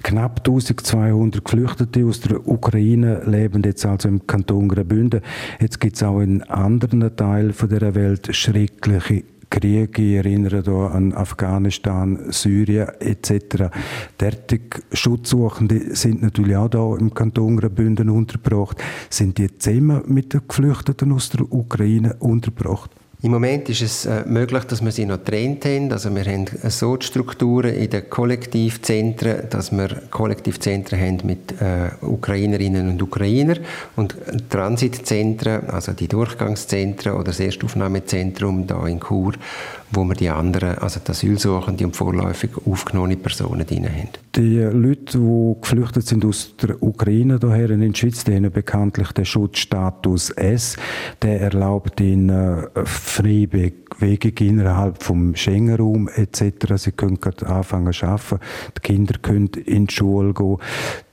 Knapp 0.04 0.40
1200 0.40 1.44
Geflüchtete 1.44 2.06
aus 2.06 2.22
der 2.22 2.48
Ukraine 2.48 3.22
leben 3.26 3.62
jetzt 3.64 3.86
also 3.86 4.08
im 4.08 4.26
Kanton 4.26 4.70
Graubünden. 4.70 5.22
Jetzt 5.60 5.80
gibt 5.80 5.98
es 5.98 6.04
auch 6.04 6.20
in 6.20 6.44
anderen 6.44 7.16
Teilen 7.16 7.54
der 7.70 7.96
Welt 7.96 8.36
schreckliche 8.36 9.24
Kriege, 9.50 10.02
ich 10.02 10.16
erinnere 10.16 10.62
da 10.62 10.88
an 10.88 11.14
Afghanistan, 11.14 12.32
Syrien 12.32 12.90
etc. 13.00 13.72
Derartige 14.20 14.82
Schutzsuchende 14.94 15.96
sind 15.96 16.22
natürlich 16.22 16.56
auch 16.56 16.70
da 16.70 16.96
im 16.98 17.14
Kanton 17.14 17.58
Graubünden 17.58 18.10
untergebracht. 18.10 18.78
Sind 19.10 19.38
die 19.38 19.58
zusammen 19.58 20.04
mit 20.08 20.34
den 20.34 20.42
Geflüchteten 20.48 21.12
aus 21.12 21.30
der 21.30 21.52
Ukraine 21.52 22.16
untergebracht? 22.20 22.92
Im 23.22 23.32
Moment 23.32 23.68
ist 23.68 23.82
es 23.82 24.06
äh, 24.06 24.24
möglich, 24.26 24.64
dass 24.64 24.82
wir 24.82 24.94
sie 24.94 25.06
noch 25.06 25.18
getrennt 25.18 25.66
haben. 25.66 25.92
Also 25.92 26.16
wir 26.16 26.24
haben 26.24 26.46
so 26.70 26.96
die 26.96 27.06
Strukturen 27.06 27.74
in 27.74 27.90
den 27.90 28.10
Kollektivzentren, 28.10 29.50
dass 29.50 29.74
wir 29.74 29.90
Kollektivzentren 30.10 30.98
haben 30.98 31.18
mit 31.26 31.62
äh, 31.62 31.90
Ukrainerinnen 32.00 32.88
und 32.88 33.02
Ukrainern 33.02 33.60
und 33.98 34.16
Transitzentren, 34.50 35.70
also 35.70 35.92
die 35.92 36.08
Durchgangszentren 36.08 37.12
oder 37.12 37.26
das 37.26 37.42
Erstaufnahmezentrum 37.42 38.66
da 38.68 38.88
in 38.88 39.02
Chur, 39.02 39.34
wo 39.92 40.06
wir 40.06 40.16
die 40.16 40.30
anderen, 40.30 40.78
also 40.78 41.02
die 41.06 41.12
Asylsuchenden 41.12 41.88
und 41.88 41.96
vorläufig 41.98 42.52
aufgenommene 42.66 43.18
Personen 43.18 43.66
drin 43.66 43.86
haben. 43.86 44.10
Die 44.36 44.60
Leute, 44.60 45.18
die 45.18 45.56
geflüchtet 45.60 46.08
sind 46.08 46.24
aus 46.24 46.56
der 46.62 46.82
Ukraine 46.82 47.40
daher 47.40 47.70
in 47.72 47.82
die 47.82 48.00
Schweiz, 48.00 48.24
die 48.24 48.36
haben 48.36 48.50
bekanntlich 48.52 49.12
den 49.12 49.26
Schutzstatus 49.26 50.30
S. 50.30 50.78
Der 51.22 51.42
erlaubt 51.42 52.00
ihnen 52.00 52.30
äh, 52.30 52.86
freie 53.10 53.48
Bewegung 53.48 54.48
innerhalb 54.48 55.04
vom 55.04 55.36
Schengen-Raum 55.36 56.10
etc. 56.10 56.76
Sie 56.76 56.92
können 56.92 57.20
gerade 57.20 57.48
anfangen 57.48 57.92
zu 57.92 58.06
arbeiten. 58.06 58.40
Die 58.78 58.82
Kinder 58.82 59.16
können 59.22 59.50
in 59.66 59.88
die 59.88 59.94
Schule 59.94 60.34
gehen. 60.34 60.58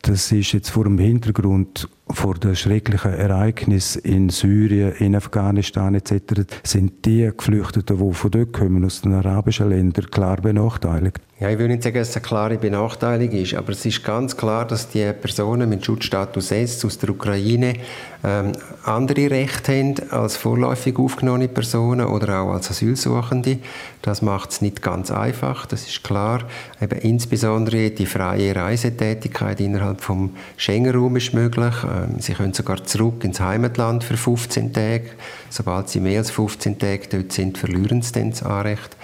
Das 0.02 0.30
ist 0.30 0.52
jetzt 0.52 0.70
vor 0.70 0.84
dem 0.84 0.98
Hintergrund 0.98 1.88
vor 2.08 2.34
den 2.34 2.54
schrecklichen 2.54 3.12
Ereignissen 3.12 4.02
in 4.02 4.28
Syrien, 4.28 4.92
in 4.92 5.16
Afghanistan 5.16 5.94
etc. 5.96 6.44
sind 6.62 7.04
die 7.04 7.30
Geflüchteten, 7.36 7.98
die 7.98 8.14
von 8.14 8.30
dort 8.30 8.52
kommen, 8.52 8.84
aus 8.84 9.00
den 9.00 9.14
arabischen 9.14 9.70
Ländern, 9.70 10.06
klar 10.10 10.40
benachteiligt. 10.40 11.18
Ja, 11.38 11.50
ich 11.50 11.58
will 11.58 11.68
nicht 11.68 11.82
sagen, 11.82 11.98
dass 11.98 12.08
es 12.08 12.16
eine 12.16 12.24
klare 12.24 12.56
Benachteiligung 12.56 13.38
ist, 13.38 13.52
aber 13.52 13.72
es 13.72 13.84
ist 13.84 14.02
ganz 14.02 14.38
klar, 14.38 14.66
dass 14.66 14.88
die 14.88 15.12
Personen 15.12 15.68
mit 15.68 15.84
Schutzstatus 15.84 16.50
S 16.50 16.82
aus 16.82 16.96
der 16.96 17.10
Ukraine 17.10 17.74
ähm, 18.24 18.52
andere 18.84 19.30
Rechte 19.30 19.76
haben 19.76 19.96
als 20.12 20.38
vorläufig 20.38 20.98
aufgenommene 20.98 21.48
Personen 21.48 22.06
oder 22.06 22.40
auch 22.40 22.54
als 22.54 22.70
Asylsuchende. 22.70 23.58
Das 24.00 24.22
macht 24.22 24.52
es 24.52 24.62
nicht 24.62 24.80
ganz 24.80 25.10
einfach, 25.10 25.66
das 25.66 25.86
ist 25.86 26.02
klar. 26.02 26.40
Eben 26.80 26.98
insbesondere 27.00 27.90
die 27.90 28.06
freie 28.06 28.56
Reisetätigkeit 28.56 29.60
innerhalb 29.60 30.00
vom 30.00 30.34
Schengen-Raum 30.56 31.16
ist 31.16 31.34
möglich. 31.34 31.74
Ähm, 31.84 32.18
sie 32.18 32.32
können 32.32 32.54
sogar 32.54 32.82
zurück 32.84 33.24
ins 33.24 33.40
Heimatland 33.40 34.04
für 34.04 34.16
15 34.16 34.72
Tage. 34.72 35.10
Sobald 35.50 35.90
sie 35.90 36.00
mehr 36.00 36.20
als 36.20 36.30
15 36.30 36.78
Tage 36.78 37.08
dort 37.10 37.32
sind, 37.32 37.58
verlieren 37.58 38.00
sie 38.00 38.12
dann 38.12 38.30
das 38.30 38.42
Anrecht 38.42 38.96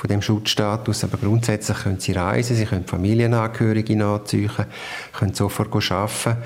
von 0.00 0.08
dem 0.08 0.22
Schutzstatus. 0.22 1.04
Aber 1.04 1.18
grundsätzlich 1.18 1.76
können 1.78 2.00
sie 2.00 2.12
reisen, 2.12 2.56
sie 2.56 2.64
können 2.64 2.86
Familienangehörige 2.86 3.96
nachziehen, 3.96 4.50
können 5.12 5.34
sofort 5.34 5.92
arbeiten. 5.92 6.38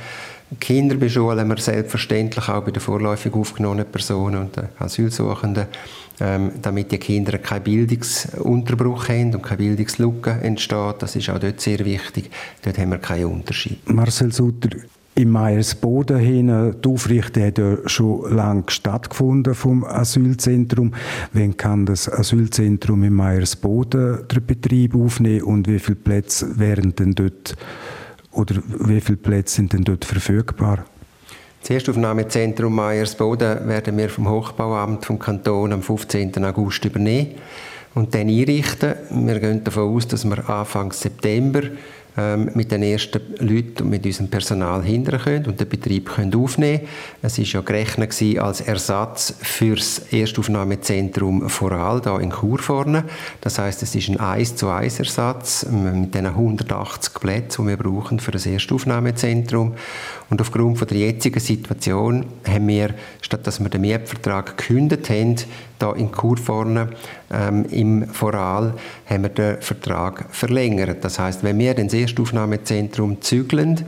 Kinder 0.60 0.96
beschulen 0.96 1.48
wir 1.48 1.56
selbstverständlich 1.56 2.48
auch 2.48 2.62
bei 2.62 2.70
den 2.70 2.80
vorläufig 2.80 3.32
aufgenommenen 3.32 3.90
Personen 3.90 4.40
und 4.40 4.56
den 4.56 4.68
Asylsuchenden, 4.78 5.66
ähm, 6.20 6.52
damit 6.60 6.92
die 6.92 6.98
Kinder 6.98 7.38
keinen 7.38 7.62
Bildungsunterbruch 7.62 9.08
haben 9.08 9.34
und 9.34 9.42
keine 9.42 9.58
Bildungslücke 9.58 10.30
entsteht. 10.42 10.96
Das 10.98 11.16
ist 11.16 11.30
auch 11.30 11.38
dort 11.38 11.60
sehr 11.60 11.78
wichtig. 11.84 12.30
Dort 12.62 12.78
haben 12.78 12.90
wir 12.90 12.98
keinen 12.98 13.26
Unterschied. 13.26 13.88
Marcel 13.90 14.32
Sutter, 14.32 14.70
im 15.16 15.30
Meiersboden 15.30 16.18
hin, 16.18 16.74
die 16.84 16.88
Aufrichtung 16.88 17.44
hat 17.44 17.58
ja 17.58 17.76
schon 17.86 18.34
lange 18.34 18.64
stattgefunden 18.68 19.54
vom 19.54 19.84
Asylzentrum. 19.84 20.92
Wann 21.32 21.56
kann 21.56 21.86
das 21.86 22.10
Asylzentrum 22.10 23.04
im 23.04 23.14
Meiersboden 23.14 24.26
den 24.28 24.46
Betrieb 24.46 24.94
aufnehmen 24.96 25.42
und 25.42 25.68
wie 25.68 25.78
viele 25.78 25.96
Plätze 25.96 26.58
wären 26.58 26.94
denn 26.96 27.14
dort 27.14 27.54
oder 28.32 28.56
wie 28.80 29.00
viele 29.00 29.18
Plätze 29.18 29.56
sind 29.56 29.72
denn 29.72 29.84
dort 29.84 30.04
verfügbar? 30.04 30.84
Das 31.60 31.70
Erstaufnahmezentrum 31.70 32.74
Meiersboden 32.74 33.68
werden 33.68 33.96
wir 33.96 34.10
vom 34.10 34.28
Hochbauamt 34.28 35.06
vom 35.06 35.18
Kanton 35.18 35.72
am 35.72 35.82
15. 35.82 36.44
August 36.44 36.84
übernehmen 36.84 37.36
und 37.94 38.14
dann 38.14 38.28
einrichten. 38.28 38.94
Wir 39.10 39.38
gehen 39.38 39.62
davon 39.64 39.94
aus, 39.94 40.08
dass 40.08 40.24
wir 40.24 40.48
Anfang 40.50 40.92
September 40.92 41.62
ähm, 42.16 42.50
mit 42.54 42.70
den 42.70 42.84
ersten 42.84 43.20
Leuten 43.40 43.82
und 43.82 43.90
mit 43.90 44.06
unserem 44.06 44.28
Personal 44.28 44.84
hindern 44.84 45.20
können 45.20 45.46
und 45.46 45.58
den 45.58 45.68
Betrieb 45.68 46.10
können 46.10 46.32
aufnehmen 46.34 46.78
können. 46.78 46.88
Es 47.22 47.38
war 47.38 47.44
ja 47.44 47.60
gerechnet 47.60 48.38
als 48.38 48.60
Ersatz 48.60 49.34
für 49.40 49.74
das 49.74 49.98
Erstaufnahmezentrum 50.12 51.48
Voral 51.48 52.00
hier 52.02 52.20
in 52.20 52.30
Chur 52.30 52.60
vorne. 52.60 53.04
Das 53.40 53.58
heißt, 53.58 53.82
es 53.82 53.96
ist 53.96 54.08
ein 54.08 54.20
1 54.20 54.54
zu 54.54 54.68
1 54.68 55.00
Ersatz 55.00 55.66
mit 55.68 56.14
den 56.14 56.26
180 56.26 57.14
Plätzen, 57.14 57.62
die 57.64 57.70
wir 57.70 57.76
brauchen 57.76 58.20
für 58.20 58.30
das 58.30 58.46
Erstaufnahmezentrum. 58.46 59.74
Und 60.30 60.40
aufgrund 60.40 60.78
von 60.78 60.88
der 60.88 60.98
jetzigen 60.98 61.40
Situation 61.40 62.24
haben 62.48 62.68
wir, 62.68 62.94
statt 63.20 63.46
dass 63.46 63.60
wir 63.60 63.68
den 63.68 63.82
Mietvertrag 63.82 64.56
gekündigt 64.56 65.10
haben, 65.10 65.36
hier 65.36 65.96
in 65.96 66.12
Chur 66.12 66.36
vorne 66.38 66.88
ähm, 67.30 67.66
im 67.70 68.08
Voral, 68.08 68.74
haben 69.06 69.22
wir 69.22 69.28
den 69.28 69.60
Vertrag 69.60 70.26
verlängert. 70.30 71.04
Das 71.04 71.18
heißt, 71.18 71.42
wenn 71.44 71.58
wir 71.58 71.74
das 71.74 71.92
Erstaufnahmezentrum 71.92 73.20
zügeln, 73.20 73.84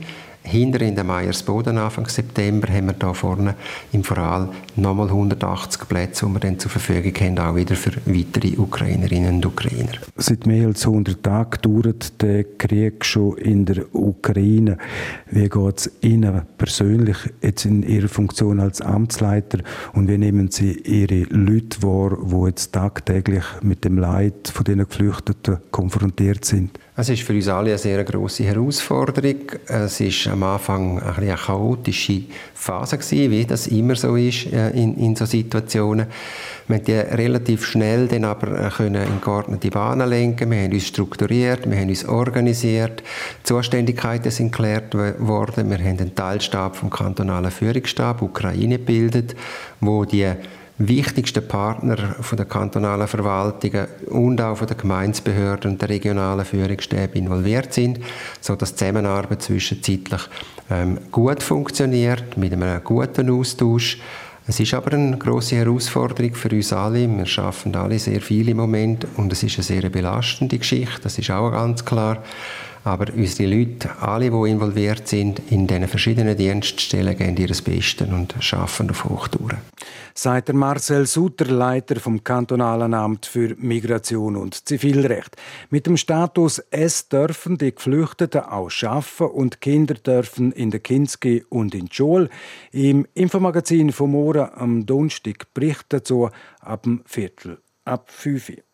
hinter 0.47 0.81
in 0.81 0.95
der 0.95 1.03
Meiersboden 1.03 1.77
Anfang 1.77 2.07
September 2.07 2.67
haben 2.71 2.87
wir 2.87 2.93
da 2.93 3.13
vorne 3.13 3.55
im 3.91 4.03
Voral 4.03 4.49
nochmal 4.75 5.07
180 5.07 5.87
Plätze, 5.87 6.25
die 6.25 6.33
wir 6.33 6.39
dann 6.39 6.57
zur 6.57 6.71
Verfügung 6.71 7.13
haben, 7.19 7.39
auch 7.39 7.55
wieder 7.55 7.75
für 7.75 7.91
weitere 8.05 8.57
Ukrainerinnen 8.57 9.35
und 9.35 9.45
Ukrainer. 9.45 9.91
Seit 10.15 10.45
mehr 10.45 10.67
als 10.67 10.85
100 10.85 11.21
Tagen 11.21 11.61
dauert 11.61 12.21
der 12.21 12.45
Krieg 12.45 13.03
schon 13.03 13.37
in 13.37 13.65
der 13.65 13.93
Ukraine. 13.93 14.77
Wie 15.29 15.49
geht 15.49 15.77
es 15.77 15.91
Ihnen 16.01 16.41
persönlich 16.57 17.17
jetzt 17.41 17.65
in 17.65 17.83
Ihrer 17.83 18.07
Funktion 18.07 18.59
als 18.59 18.81
Amtsleiter 18.81 19.59
und 19.93 20.07
wie 20.07 20.17
nehmen 20.17 20.49
Sie 20.49 20.71
Ihre 20.71 21.23
Leute 21.29 21.83
wahr, 21.83 22.17
die 22.23 22.47
jetzt 22.47 22.71
tagtäglich 22.71 23.43
mit 23.61 23.83
dem 23.83 23.97
Leid 23.97 24.47
von 24.53 24.63
diesen 24.63 24.87
Geflüchteten 24.87 25.57
konfrontiert 25.71 26.45
sind? 26.45 26.79
Es 26.99 27.09
ist 27.09 27.21
für 27.21 27.33
uns 27.33 27.47
alle 27.47 27.69
eine 27.69 27.77
sehr 27.77 28.03
große 28.03 28.43
Herausforderung. 28.43 29.51
Es 29.67 29.99
ist 29.99 30.25
am 30.25 30.41
Anfang 30.41 30.97
ein 30.99 31.15
eine 31.15 31.35
chaotische 31.35 32.23
Phase 32.55 32.97
gewesen, 32.97 33.29
wie 33.29 33.45
das 33.45 33.67
immer 33.67 33.95
so 33.95 34.15
ist 34.15 34.51
äh, 34.51 34.71
in, 34.71 34.97
in 34.97 35.15
so 35.15 35.25
Situationen. 35.25 36.07
Wir 36.67 36.77
haben 36.77 36.85
die 36.85 36.93
relativ 36.93 37.67
schnell 37.67 38.07
dann 38.07 38.23
aber 38.23 38.47
äh, 38.47 38.69
können 38.71 39.03
in 39.03 39.21
geordnete 39.21 39.69
Bahnen 39.69 40.09
lenken. 40.09 40.49
Wir 40.49 40.63
haben 40.63 40.73
uns 40.73 40.87
strukturiert, 40.87 41.69
wir 41.69 41.77
haben 41.77 41.89
uns 41.89 42.03
organisiert. 42.03 43.03
Die 43.41 43.43
Zuständigkeiten 43.43 44.31
sind 44.31 44.51
geklärt 44.51 44.95
worden. 44.95 45.69
Wir 45.69 45.77
haben 45.77 45.99
einen 45.99 46.15
Teilstab 46.15 46.77
vom 46.77 46.89
kantonalen 46.89 47.51
Führungsstab 47.51 48.23
Ukraine 48.23 48.79
gebildet, 48.79 49.35
wo 49.81 50.03
die 50.03 50.33
wichtigsten 50.79 51.47
Partner 51.47 52.15
der 52.31 52.45
kantonalen 52.45 53.07
Verwaltungen 53.07 53.87
und 54.09 54.39
auch 54.41 54.57
von 54.57 54.67
der 54.67 54.77
Gemeindebehörden 54.77 55.71
und 55.71 55.81
der 55.81 55.89
regionalen 55.89 56.45
Führungsstäbe 56.45 57.17
involviert 57.17 57.73
sind, 57.73 57.99
sodass 58.41 58.73
die 58.73 58.79
Zusammenarbeit 58.79 59.41
zwischenzeitlich 59.41 60.21
ähm, 60.69 60.99
gut 61.11 61.41
funktioniert, 61.41 62.37
mit 62.37 62.53
einem 62.53 62.83
guten 62.83 63.29
Austausch. 63.31 63.97
Es 64.49 64.59
ist 64.61 64.73
aber 64.73 64.93
eine 64.93 65.17
große 65.17 65.57
Herausforderung 65.57 66.33
für 66.33 66.49
uns 66.49 66.71
alle. 66.71 67.05
Wir 67.07 67.25
schaffen 67.25 67.75
alle 67.75 67.99
sehr 67.99 68.21
viel 68.21 68.47
im 68.47 68.57
Moment 68.57 69.05
und 69.17 69.33
es 69.33 69.43
ist 69.43 69.57
eine 69.57 69.63
sehr 69.63 69.89
belastende 69.89 70.57
Geschichte. 70.57 71.01
Das 71.03 71.17
ist 71.17 71.31
auch 71.31 71.51
ganz 71.51 71.83
klar. 71.83 72.23
Aber 72.83 73.05
unsere 73.13 73.49
Leute, 73.49 73.89
alle, 73.99 74.29
die 74.29 74.49
involviert 74.49 75.07
sind, 75.07 75.41
in 75.49 75.67
diesen 75.67 75.87
verschiedenen 75.87 76.37
Dienststellen, 76.37 77.17
geben 77.17 77.37
ihr 77.37 77.47
das 77.47 77.61
Beste 77.61 78.05
und 78.05 78.35
arbeiten 78.53 78.89
auf 78.89 79.05
Hochtouren. 79.05 79.59
Sagt 80.13 80.51
Marcel 80.51 81.05
Sutter, 81.05 81.45
Leiter 81.45 81.99
vom 81.99 82.23
Kantonalen 82.23 82.93
Amt 82.93 83.25
für 83.25 83.55
Migration 83.59 84.35
und 84.35 84.67
Zivilrecht. 84.67 85.35
Mit 85.69 85.85
dem 85.85 85.97
Status 85.97 86.59
S 86.71 87.07
dürfen 87.07 87.57
die 87.57 87.75
Geflüchteten 87.75 88.41
auch 88.41 88.71
arbeiten 88.83 89.23
und 89.25 89.61
Kinder 89.61 89.93
dürfen 89.93 90.51
in 90.51 90.71
der 90.71 90.79
Kinski 90.79 91.45
und 91.49 91.75
in 91.75 91.91
Schule. 91.91 92.29
Im 92.71 93.05
Infomagazin 93.13 93.91
vom 93.91 94.11
Morgen 94.11 94.49
am 94.55 94.85
Donnerstag 94.85 95.53
berichtet 95.53 95.87
dazu 95.89 96.29
ab 96.61 96.83
dem 96.83 97.01
Viertel 97.05 97.59
ab 97.87 98.11
5 98.11 98.49
Uhr. 98.49 98.66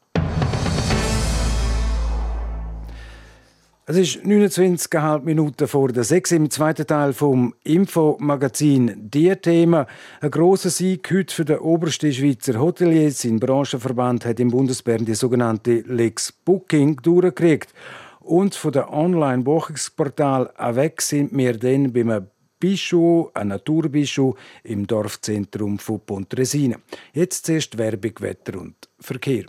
Es 3.85 3.97
ist 3.97 4.19
29,5 4.19 5.23
Minuten 5.23 5.67
vor 5.67 5.89
der 5.89 6.05
6 6.05 6.31
im 6.31 6.49
zweiten 6.49 6.87
Teil 6.87 7.11
vom 7.11 7.53
Infomagazin 7.65 9.09
«Die 9.11 9.35
Themen». 9.35 9.85
Ein 10.21 10.31
grosser 10.31 10.69
Sieg 10.69 11.11
heute 11.11 11.35
für 11.35 11.43
den 11.43 11.57
obersten 11.57 12.13
Schweizer 12.13 12.61
Hoteliers. 12.61 13.23
Sein 13.23 13.41
Branchenverband 13.41 14.25
hat 14.25 14.39
im 14.39 14.51
Bundesbern 14.51 15.03
die 15.03 15.15
sogenannte 15.15 15.83
Lex 15.85 16.31
Booking 16.31 16.95
durchgekriegt. 17.01 17.73
Und 18.21 18.55
von 18.55 18.71
dem 18.71 18.87
Online-Buchungsportal 18.87 20.53
«Avec» 20.55 21.01
sind 21.01 21.35
wir 21.35 21.57
dann 21.57 21.91
beim 21.91 22.27
Bischof, 22.61 23.31
ein 23.33 23.49
Naturbischof 23.49 24.37
im 24.63 24.87
Dorfzentrum 24.87 25.77
von 25.77 25.99
Pontresina. 25.99 26.77
Jetzt 27.11 27.47
zuerst 27.47 27.77
Werbung, 27.77 28.13
Wetter 28.21 28.61
und 28.61 28.75
Verkehr. 29.01 29.43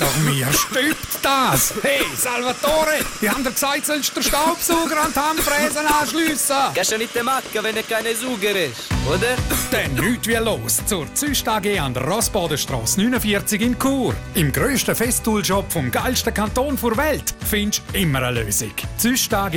Doch 0.00 0.16
mir, 0.18 0.46
stübt 0.52 1.18
das! 1.22 1.74
Hey, 1.82 2.02
Salvatore, 2.16 3.00
die 3.20 3.28
haben 3.28 3.44
dir 3.44 3.50
gesagt, 3.50 3.86
sollst 3.86 4.10
du 4.10 4.20
den 4.20 4.22
Staubsauger 4.22 5.02
an 5.02 5.12
die 5.14 5.18
Handfräsen 5.18 5.86
anschliessen. 5.86 6.56
Kannst 6.74 6.92
du 6.92 6.98
nicht 6.98 7.22
machen, 7.22 7.44
wenn 7.62 7.76
er 7.76 7.82
keine 7.82 8.14
Sauger 8.14 8.56
ist, 8.56 8.88
oder? 9.06 9.36
Dann 9.70 9.94
nichts 9.94 10.26
wie 10.26 10.34
los 10.34 10.80
zur 10.86 11.12
Züst 11.14 11.46
AG 11.48 11.78
an 11.78 11.94
der 11.94 12.04
Rossbodenstrasse 12.04 13.00
49 13.00 13.60
in 13.60 13.78
Chur. 13.78 14.14
Im 14.34 14.52
grössten 14.52 14.94
Festool-Job 14.94 15.72
vom 15.72 15.90
geilsten 15.90 16.34
Kanton 16.34 16.78
der 16.80 16.96
Welt 16.96 17.34
findest 17.48 17.82
du 17.92 17.98
immer 17.98 18.22
eine 18.22 18.42
Lösung. 18.42 18.72
züstag.ch 18.98 19.52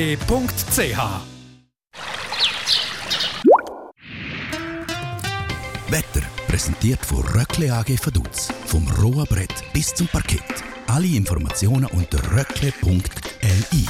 Wetter 5.87 6.34
präsentiert 6.55 7.05
von 7.05 7.21
Röckle 7.21 7.73
AG 7.73 7.99
Vaduz. 8.05 8.47
Vom 8.67 8.87
rohen 8.87 9.25
Brett 9.27 9.53
bis 9.73 9.93
zum 9.93 10.07
Parkett. 10.07 10.63
Alle 10.87 11.07
Informationen 11.07 11.85
unter 11.87 12.17
röckle.li. 12.31 13.85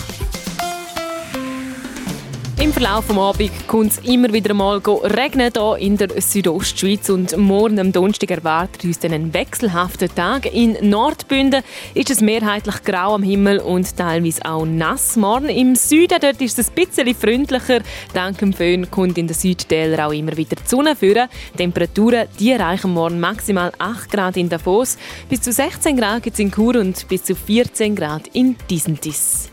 Im 2.58 2.72
Verlauf 2.72 3.08
des 3.08 3.18
Abends 3.18 3.52
kommt 3.68 3.92
es 3.92 3.98
immer 4.00 4.32
wieder 4.32 4.54
mal 4.54 4.78
regnen 4.78 5.52
hier 5.54 5.78
in 5.78 5.98
der 5.98 6.10
Südostschweiz 6.22 7.10
und 7.10 7.36
morgen 7.38 7.80
am 7.80 7.92
Donnerstag 7.92 8.32
erwartet 8.32 8.86
uns 8.86 9.04
einen 9.04 9.34
wechselhaften 9.34 10.08
Tag. 10.16 10.52
In 10.54 10.78
Nordbünden 10.90 11.64
ist 11.94 12.12
es 12.12 12.22
mehrheitlich 12.22 12.82
grau 12.84 13.16
am 13.16 13.24
Himmel 13.24 13.60
und 13.60 13.98
teilweise 13.98 14.46
auch 14.46 14.66
nass. 14.66 15.18
Morgen 15.18 15.50
im 15.50 15.76
Süden 15.76 16.18
dort 16.22 16.42
ist 16.42 16.58
es 16.58 16.70
ein 16.70 16.76
bisschen 16.76 17.14
freundlicher. 17.14 17.82
Dank 18.14 18.38
dem 18.38 18.54
Föhn 18.54 18.90
kommt 18.90 19.18
in 19.18 19.28
den 19.28 19.36
Südtälern 19.36 20.00
auch 20.00 20.14
immer 20.14 20.38
wieder 20.38 20.56
die 20.56 20.68
Sonne 20.68 20.96
führen. 20.96 21.28
Temperaturen 21.58 22.30
die 22.40 22.52
erreichen 22.52 22.94
morgen 22.94 23.20
maximal 23.20 23.74
8 23.78 24.10
Grad 24.10 24.38
in 24.38 24.48
Davos, 24.48 24.98
bis 25.28 25.42
zu 25.42 25.52
16 25.52 25.98
Grad 25.98 26.24
gibt 26.24 26.36
es 26.36 26.40
in 26.40 26.52
Chur 26.52 26.78
und 26.78 27.06
bis 27.10 27.26
zu 27.26 27.36
14 27.36 27.98
Grad 27.98 28.30
in 28.32 28.56
Disentis. 28.70 29.50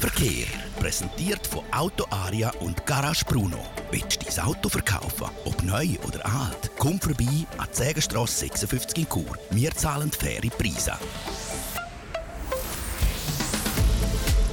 Verkehr. 0.00 0.46
Präsentiert 0.78 1.46
von 1.46 1.62
Auto 1.72 2.06
Aria 2.08 2.50
und 2.60 2.86
Garage 2.86 3.22
Bruno. 3.26 3.58
Willst 3.90 4.22
du 4.22 4.34
dein 4.34 4.46
Auto 4.46 4.70
verkaufen? 4.70 5.28
Ob 5.44 5.62
neu 5.62 5.88
oder 6.08 6.24
alt? 6.24 6.70
Komm 6.78 6.98
vorbei 6.98 7.46
an 7.58 7.68
die 7.70 7.76
Sägenstrasse 7.76 8.46
56 8.46 8.96
in 8.96 9.08
Chur. 9.10 9.36
Wir 9.50 9.70
zahlen 9.72 10.10
faire 10.10 10.40
Preise. 10.56 10.94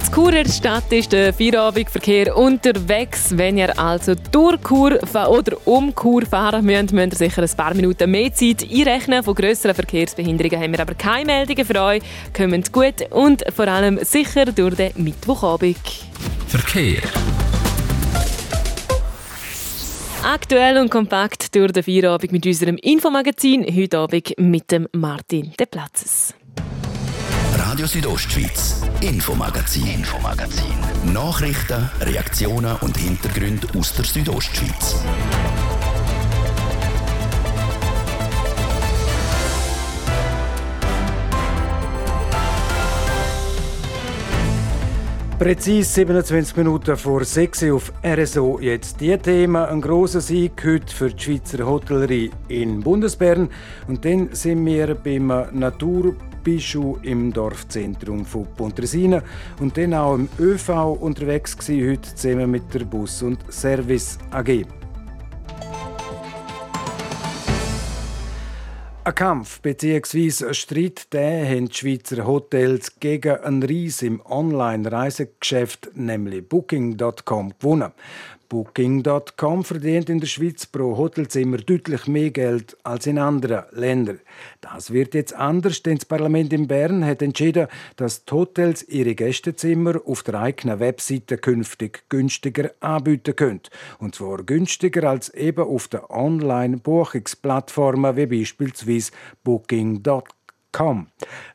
In 0.00 0.14
Churer 0.14 0.48
Stadt 0.48 0.92
ist 0.92 1.12
der 1.12 1.32
Feierabendverkehr 1.32 2.36
unterwegs. 2.36 3.36
Wenn 3.36 3.58
ihr 3.58 3.78
also 3.78 4.14
durch 4.32 4.60
Chur 4.62 4.98
oder 5.28 5.56
um 5.66 5.94
Chur 5.94 6.26
fahren 6.26 6.64
müsst, 6.64 6.92
müsst 6.92 7.12
ihr 7.20 7.28
sicher 7.28 7.42
ein 7.42 7.56
paar 7.56 7.74
Minuten 7.74 8.10
mehr 8.10 8.32
Zeit 8.32 8.62
einrechnen. 8.62 9.22
Von 9.22 9.34
grösseren 9.34 9.74
Verkehrsbehinderungen 9.74 10.60
haben 10.60 10.72
wir 10.72 10.80
aber 10.80 10.94
keine 10.94 11.26
Meldungen 11.26 11.64
für 11.64 11.80
euch. 11.80 12.02
Kommt 12.36 12.72
gut 12.72 13.10
und 13.10 13.44
vor 13.54 13.68
allem 13.68 13.98
sicher 14.02 14.46
durch 14.46 14.76
den 14.76 14.92
Mittwochabend. 14.96 15.78
Verkehr. 16.48 17.02
Aktuell 20.24 20.78
und 20.78 20.90
kompakt 20.90 21.54
durch 21.54 21.72
den 21.72 21.82
Feierabend 21.82 22.32
mit 22.32 22.44
unserem 22.44 22.76
Infomagazin. 22.76 23.64
Heute 23.64 23.98
Abend 23.98 24.34
mit 24.38 24.70
dem 24.70 24.88
Martin 24.92 25.52
De 25.58 25.66
Platzes. 25.66 26.34
Radio 27.70 27.86
Südostschweiz, 27.86 28.80
Infomagazin, 29.02 29.86
Infomagazin. 29.86 30.72
Nachrichten, 31.12 31.90
Reaktionen 32.00 32.74
und 32.76 32.96
Hintergründe 32.96 33.66
aus 33.78 33.92
der 33.92 34.06
Südostschweiz. 34.06 34.96
Präzise 45.38 45.92
27 45.92 46.56
Minuten 46.56 46.96
vor 46.96 47.22
6 47.22 47.64
Uhr 47.64 47.76
auf 47.76 47.92
RSO. 48.02 48.60
Jetzt 48.62 48.98
die 49.02 49.16
Themen. 49.18 49.56
Ein 49.56 49.82
großer 49.82 50.22
Sieg 50.22 50.52
heute 50.64 50.92
für 50.92 51.10
die 51.10 51.22
Schweizer 51.22 51.66
Hotellerie 51.66 52.30
in 52.48 52.80
Bundesbern. 52.80 53.50
Und 53.86 54.06
dann 54.06 54.30
sind 54.32 54.64
wir 54.64 54.94
beim 54.94 55.30
Naturbischu 56.48 56.96
im 57.02 57.32
Dorfzentrum 57.32 58.24
von 58.24 58.46
Pontresina. 58.56 59.22
Und 59.60 59.76
dann 59.76 59.94
auch 59.94 60.14
im 60.14 60.28
ÖV 60.38 60.96
unterwegs 61.00 61.56
gewesen, 61.56 61.90
heute 61.90 62.14
zusammen 62.14 62.50
mit 62.50 62.72
der 62.72 62.84
Bus- 62.84 63.22
und 63.22 63.40
Service 63.52 64.18
AG. 64.30 64.64
Ein 69.04 69.14
Kampf 69.14 69.60
bzw. 69.62 70.48
ein 70.48 70.54
Streit, 70.54 71.12
den 71.12 71.48
haben 71.48 71.68
die 71.68 71.74
Schweizer 71.74 72.26
Hotels 72.26 72.98
gegen 73.00 73.36
einen 73.36 73.62
Ries 73.62 74.02
im 74.02 74.20
Online-Reisegeschäft, 74.24 75.90
nämlich 75.94 76.46
Booking.com, 76.46 77.54
gewonnen. 77.58 77.92
Booking.com 78.48 79.62
verdient 79.62 80.08
in 80.08 80.20
der 80.20 80.26
Schweiz 80.26 80.64
pro 80.64 80.96
Hotelzimmer 80.96 81.58
deutlich 81.58 82.06
mehr 82.06 82.30
Geld 82.30 82.78
als 82.82 83.06
in 83.06 83.18
anderen 83.18 83.64
Ländern. 83.72 84.20
Das 84.62 84.90
wird 84.90 85.12
jetzt 85.14 85.34
anders, 85.34 85.82
denn 85.82 85.96
das 85.96 86.06
Parlament 86.06 86.54
in 86.54 86.66
Bern 86.66 87.04
hat 87.04 87.20
entschieden, 87.20 87.68
dass 87.96 88.24
die 88.24 88.32
Hotels 88.32 88.88
ihre 88.88 89.14
Gästezimmer 89.14 90.00
auf 90.06 90.22
der 90.22 90.40
eigenen 90.40 90.80
Webseite 90.80 91.36
künftig 91.36 92.04
günstiger 92.08 92.70
anbieten 92.80 93.36
können. 93.36 93.60
Und 93.98 94.14
zwar 94.14 94.42
günstiger 94.42 95.10
als 95.10 95.28
eben 95.34 95.64
auf 95.64 95.88
den 95.88 96.00
Online-Buchungsplattformen 96.08 98.16
wie 98.16 98.26
beispielsweise 98.26 99.12
Booking.com. 99.44 100.37
Kaum. 100.70 101.06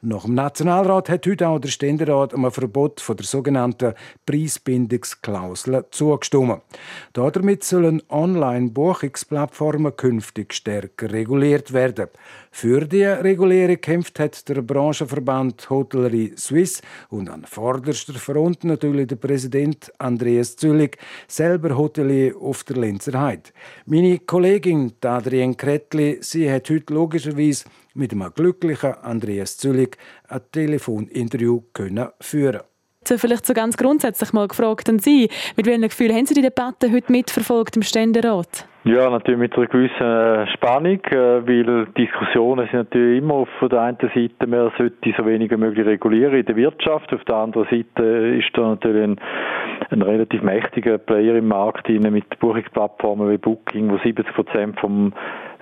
Nach 0.01 0.23
dem 0.23 0.33
Nationalrat 0.33 1.07
hat 1.07 1.27
heute 1.27 1.47
auch 1.47 1.59
der 1.59 1.69
Ständerat 1.69 2.33
einem 2.33 2.51
Verbot 2.51 2.99
von 2.99 3.15
der 3.15 3.25
sogenannten 3.25 3.93
Preisbindungsklausel 4.25 5.85
zugestimmt. 5.91 6.61
Damit 7.13 7.63
sollen 7.63 8.01
Online-Buchungsplattformen 8.09 9.95
künftig 9.95 10.53
stärker 10.53 11.11
reguliert 11.11 11.73
werden. 11.73 12.07
Für 12.51 12.85
die 12.85 13.03
Regulierung 13.03 13.79
kämpft 13.81 14.19
hat 14.19 14.49
der 14.49 14.61
Branchenverband 14.61 15.69
Hotellerie 15.69 16.33
Suisse 16.35 16.81
und 17.09 17.29
an 17.29 17.45
vorderster 17.45 18.13
Front 18.13 18.63
natürlich 18.63 19.07
der 19.07 19.15
Präsident 19.15 19.91
Andreas 19.99 20.55
Züllig, 20.55 20.97
selber 21.27 21.77
Hotelier 21.77 22.35
auf 22.39 22.63
der 22.63 22.77
Lenzer 22.77 23.19
Heide. 23.19 23.51
Meine 23.85 24.19
Kollegin 24.19 24.93
Adrienne 25.01 25.55
Kretli, 25.55 26.17
sie 26.21 26.51
hat 26.51 26.69
heute 26.69 26.93
logischerweise 26.93 27.65
mit 27.93 28.11
einem 28.11 28.31
glücklichen 28.33 28.93
Andreas 29.01 29.57
Züllig 29.57 29.97
ein 30.27 30.41
Telefoninterview 30.51 31.61
können 31.73 32.09
führen 32.19 32.61
Vielleicht 33.05 33.45
so 33.45 33.53
ganz 33.53 33.75
grundsätzlich 33.75 34.31
mal 34.33 34.47
gefragt 34.47 34.89
an 34.89 34.99
Sie, 34.99 35.29
mit 35.57 35.65
welchem 35.65 35.81
Gefühl 35.81 36.13
haben 36.13 36.25
Sie 36.25 36.33
die 36.33 36.41
Debatte 36.41 36.91
heute 36.91 37.11
mitverfolgt 37.11 37.75
im 37.75 37.83
Ständerat? 37.83 38.67
Ja, 38.85 39.09
natürlich 39.09 39.39
mit 39.39 39.55
einer 39.55 39.67
gewissen 39.67 40.01
äh, 40.01 40.45
Spannung, 40.53 40.99
äh, 41.05 41.47
weil 41.47 41.85
Diskussionen 41.97 42.67
sind 42.67 42.79
natürlich 42.79 43.23
immer 43.23 43.35
auf 43.35 43.49
der 43.61 43.79
einen 43.79 43.97
Seite, 43.97 44.45
man 44.45 44.71
sollte 44.77 45.13
so 45.17 45.25
wenig 45.25 45.51
wie 45.51 45.57
möglich 45.57 45.85
regulieren 45.85 46.35
in 46.35 46.45
der 46.45 46.57
Wirtschaft, 46.57 47.13
auf 47.13 47.23
der 47.23 47.35
anderen 47.35 47.65
Seite 47.69 48.03
ist 48.03 48.49
da 48.53 48.69
natürlich 48.69 49.03
ein, 49.03 49.19
ein 49.89 50.01
relativ 50.01 50.41
mächtiger 50.41 50.97
Player 50.97 51.35
im 51.35 51.47
Markt 51.47 51.87
mit 51.87 52.39
Buchungsplattformen 52.39 53.31
wie 53.31 53.37
Booking, 53.37 53.89
wo 53.89 53.97
70 53.99 54.25
Prozent 54.33 54.77
vom 54.81 55.13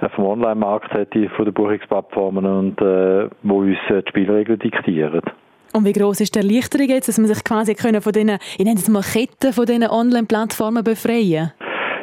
vom 0.10 0.26
Online-Markt 0.26 0.94
hat, 0.94 1.10
von 1.36 1.46
den 1.46 1.54
Buchungsplattformen 1.54 2.46
und 2.46 2.82
äh, 2.82 3.30
wo 3.44 3.60
uns 3.60 3.78
die 3.90 4.10
Spielregeln 4.10 4.60
diktieren. 4.60 5.22
Und 5.74 5.86
wie 5.86 5.94
groß 5.94 6.20
ist 6.22 6.36
die 6.36 6.40
Erleichterung 6.40 6.90
jetzt, 6.90 7.08
dass 7.08 7.18
man 7.18 7.28
sich 7.28 7.44
quasi 7.44 7.76
können 7.76 8.02
von 8.02 8.12
diesen, 8.12 8.38
ich 8.58 8.66
nenne 8.66 8.76
es 8.78 8.90
mal 8.90 9.04
Ketten 9.04 9.54
von 9.54 9.66
diesen 9.66 9.88
Online-Plattformen 9.88 10.84
befreien? 10.84 11.54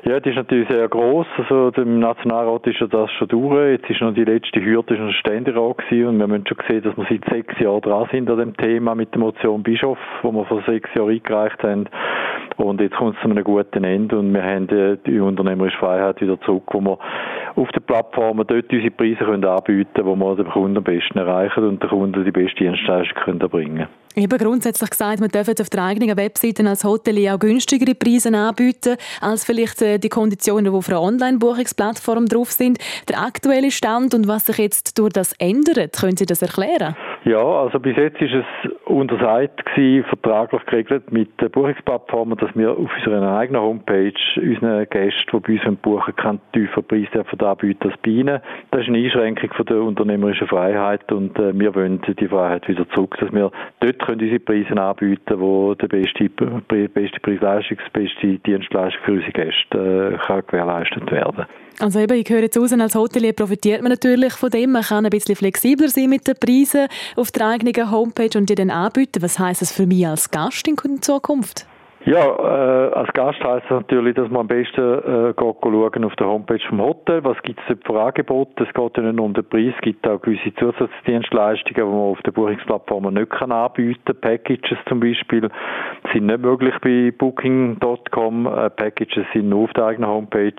Ja, 0.08 0.18
das 0.20 0.30
ist 0.30 0.36
natürlich 0.36 0.66
sehr 0.70 0.88
groß. 0.88 1.26
Also 1.36 1.70
dem 1.70 1.98
Nationalrat 2.00 2.66
ist 2.66 2.80
ja 2.80 2.86
das 2.86 3.12
schon 3.18 3.28
durch. 3.28 3.72
Jetzt 3.72 3.90
ist 3.90 4.00
noch 4.00 4.14
die 4.14 4.24
letzte 4.24 4.58
Hürde 4.64 4.94
ist 4.94 5.00
ein 5.00 5.12
Ständerat 5.12 5.76
gewesen 5.76 6.06
und 6.06 6.16
wir 6.16 6.22
haben 6.22 6.44
schon 6.48 6.56
gesehen, 6.56 6.82
dass 6.82 6.96
wir 6.96 7.04
seit 7.10 7.28
sechs 7.30 7.60
Jahren 7.60 7.82
dran 7.82 8.08
sind 8.10 8.30
an 8.30 8.38
dem 8.38 8.56
Thema 8.56 8.94
mit 8.94 9.12
der 9.12 9.20
Motion 9.20 9.62
Bischof, 9.62 9.98
wo 10.22 10.32
wir 10.32 10.46
vor 10.46 10.62
sechs 10.66 10.88
Jahren 10.94 11.10
eingereicht 11.10 11.62
haben. 11.62 11.90
Und 12.56 12.80
jetzt 12.80 12.96
kommt 12.96 13.16
es 13.16 13.22
zu 13.22 13.28
einem 13.28 13.44
guten 13.44 13.84
Ende 13.84 14.18
und 14.18 14.32
wir 14.32 14.42
haben 14.42 14.98
die 15.06 15.20
unternehmerische 15.20 15.76
Freiheit 15.76 16.22
wieder 16.22 16.40
zurück, 16.40 16.64
wo 16.72 16.80
wir 16.80 16.98
auf 17.56 17.68
den 17.72 17.82
Plattformen 17.82 18.46
dort 18.46 18.72
unsere 18.72 18.90
Preise 18.90 19.26
können 19.26 19.44
anbieten 19.44 19.90
können, 19.92 20.06
wo 20.06 20.16
wir 20.16 20.36
den 20.36 20.50
Kunden 20.50 20.78
am 20.78 20.84
besten 20.84 21.18
erreichen 21.18 21.64
und 21.64 21.82
den 21.82 21.90
Kunden 21.90 22.24
die 22.24 22.32
beste 22.32 22.56
Dienstleistung 22.56 23.24
können 23.24 23.40
erbringen 23.42 23.88
Eben 24.14 24.38
grundsätzlich 24.38 24.90
gesagt, 24.90 25.20
man 25.20 25.28
darf 25.28 25.48
auf 25.48 25.70
der 25.70 25.84
eigenen 25.84 26.16
Webseite 26.16 26.66
als 26.66 26.84
Hotel 26.84 27.28
auch 27.28 27.38
günstigere 27.38 27.94
Preise 27.94 28.36
anbieten, 28.36 28.96
als 29.20 29.44
vielleicht 29.44 29.82
äh, 29.82 29.98
die 29.98 30.08
Konditionen, 30.08 30.66
die 30.66 30.70
auf 30.70 30.88
einer 30.88 31.00
Online-Buchungsplattform 31.00 32.26
drauf 32.26 32.52
sind. 32.52 32.78
Der 33.08 33.20
aktuelle 33.20 33.70
Stand 33.70 34.14
und 34.14 34.26
was 34.26 34.46
sich 34.46 34.58
jetzt 34.58 34.98
durch 34.98 35.12
das 35.12 35.32
ändert, 35.38 35.96
können 35.98 36.16
Sie 36.16 36.26
das 36.26 36.42
erklären? 36.42 36.96
Ja, 37.24 37.42
also 37.42 37.80
bis 37.80 37.96
jetzt 37.96 38.20
ist 38.22 38.32
es 38.32 38.70
untersagt 38.84 39.64
gewesen, 39.66 40.04
vertraglich 40.04 40.64
geregelt 40.66 41.10
mit 41.12 41.40
den 41.40 41.50
Buchungsplattformen, 41.50 42.38
dass 42.38 42.54
wir 42.54 42.70
auf 42.70 42.90
unserer 42.96 43.36
eigenen 43.36 43.60
Homepage 43.60 44.12
unseren 44.36 44.88
Gästen, 44.88 45.42
die 45.46 45.58
bei 45.58 45.68
uns 45.68 45.78
buchen, 45.80 46.16
keinen 46.16 46.40
tieferen 46.52 46.84
Preis 46.84 47.08
dürfen 47.12 47.40
anbieten 47.40 47.90
als 47.90 48.00
bei 48.02 48.10
ihnen. 48.10 48.40
Das 48.70 48.82
ist 48.82 48.88
eine 48.88 48.98
Einschränkung 48.98 49.50
von 49.52 49.66
der 49.66 49.82
unternehmerischen 49.82 50.46
Freiheit 50.46 51.10
und 51.10 51.38
äh, 51.38 51.58
wir 51.58 51.74
wollen 51.74 52.00
die 52.06 52.28
Freiheit 52.28 52.68
wieder 52.68 52.88
zurück, 52.90 53.16
dass 53.18 53.32
wir 53.32 53.50
dort 53.80 53.98
können 53.98 54.20
unsere 54.20 54.40
Preise 54.40 54.80
anbieten 54.80 55.40
wo 55.40 55.74
die 55.74 55.86
beste, 55.86 56.28
beste 56.28 57.20
Preisleistung, 57.20 57.78
die 57.78 57.98
beste 58.00 58.38
Dienstleistung 58.38 59.02
für 59.04 59.12
unsere 59.12 59.32
Gäste 59.32 60.14
äh, 60.14 60.26
kann 60.26 60.42
gewährleistet 60.46 61.10
werden 61.10 61.36
kann. 61.36 61.67
Also 61.80 62.00
eben, 62.00 62.18
ich 62.18 62.28
höre 62.28 62.42
jetzt 62.42 62.58
raus, 62.58 62.72
als 62.72 62.94
Hotelier 62.96 63.32
profitiert 63.32 63.82
man 63.82 63.92
natürlich 63.92 64.32
von 64.32 64.50
dem. 64.50 64.72
Man 64.72 64.82
kann 64.82 65.04
ein 65.04 65.10
bisschen 65.10 65.36
flexibler 65.36 65.88
sein 65.88 66.10
mit 66.10 66.26
den 66.26 66.34
Preisen 66.34 66.88
auf 67.16 67.30
der 67.30 67.46
eigenen 67.46 67.90
Homepage 67.90 68.36
und 68.36 68.50
die 68.50 68.56
dann 68.56 68.70
anbieten. 68.70 69.22
Was 69.22 69.38
heisst 69.38 69.62
das 69.62 69.72
für 69.72 69.86
mich 69.86 70.06
als 70.06 70.30
Gast 70.30 70.66
in 70.66 70.76
Zukunft? 71.02 71.66
Ja, 72.04 72.24
äh, 72.24 72.92
als 72.94 73.12
Gast 73.12 73.42
heisst 73.44 73.64
es 73.66 73.70
natürlich, 73.70 74.14
dass 74.14 74.30
man 74.30 74.42
am 74.42 74.46
besten 74.48 74.80
äh, 74.80 75.34
geht 75.36 75.56
schauen 75.62 76.04
auf 76.04 76.16
der 76.16 76.26
Homepage 76.26 76.60
vom 76.68 76.80
Hotel, 76.80 77.22
was 77.22 77.36
gibt 77.42 77.60
es 77.68 77.76
für 77.84 78.00
Angebote. 78.00 78.64
Es 78.64 78.72
geht 78.72 78.96
ja 78.96 79.02
nicht 79.02 79.16
nur 79.16 79.26
um 79.26 79.34
den 79.34 79.44
Preis, 79.44 79.74
es 79.76 79.80
gibt 79.82 80.08
auch 80.08 80.20
gewisse 80.20 80.54
Zusatzdienstleistungen, 80.54 81.74
die 81.74 81.82
man 81.82 81.92
auf 81.92 82.22
der 82.22 82.30
Buchungsplattform 82.32 83.12
nicht 83.12 83.30
kann 83.30 83.52
anbieten 83.52 84.00
kann. 84.04 84.20
Packages 84.20 84.78
zum 84.88 85.00
Beispiel 85.00 85.50
sind 86.12 86.26
nicht 86.26 86.40
möglich 86.40 86.74
bei 86.82 87.12
Booking.com. 87.16 88.46
Äh, 88.46 88.70
Packages 88.70 89.26
sind 89.32 89.48
nur 89.48 89.64
auf 89.64 89.72
der 89.74 89.86
eigenen 89.86 90.08
Homepage 90.08 90.54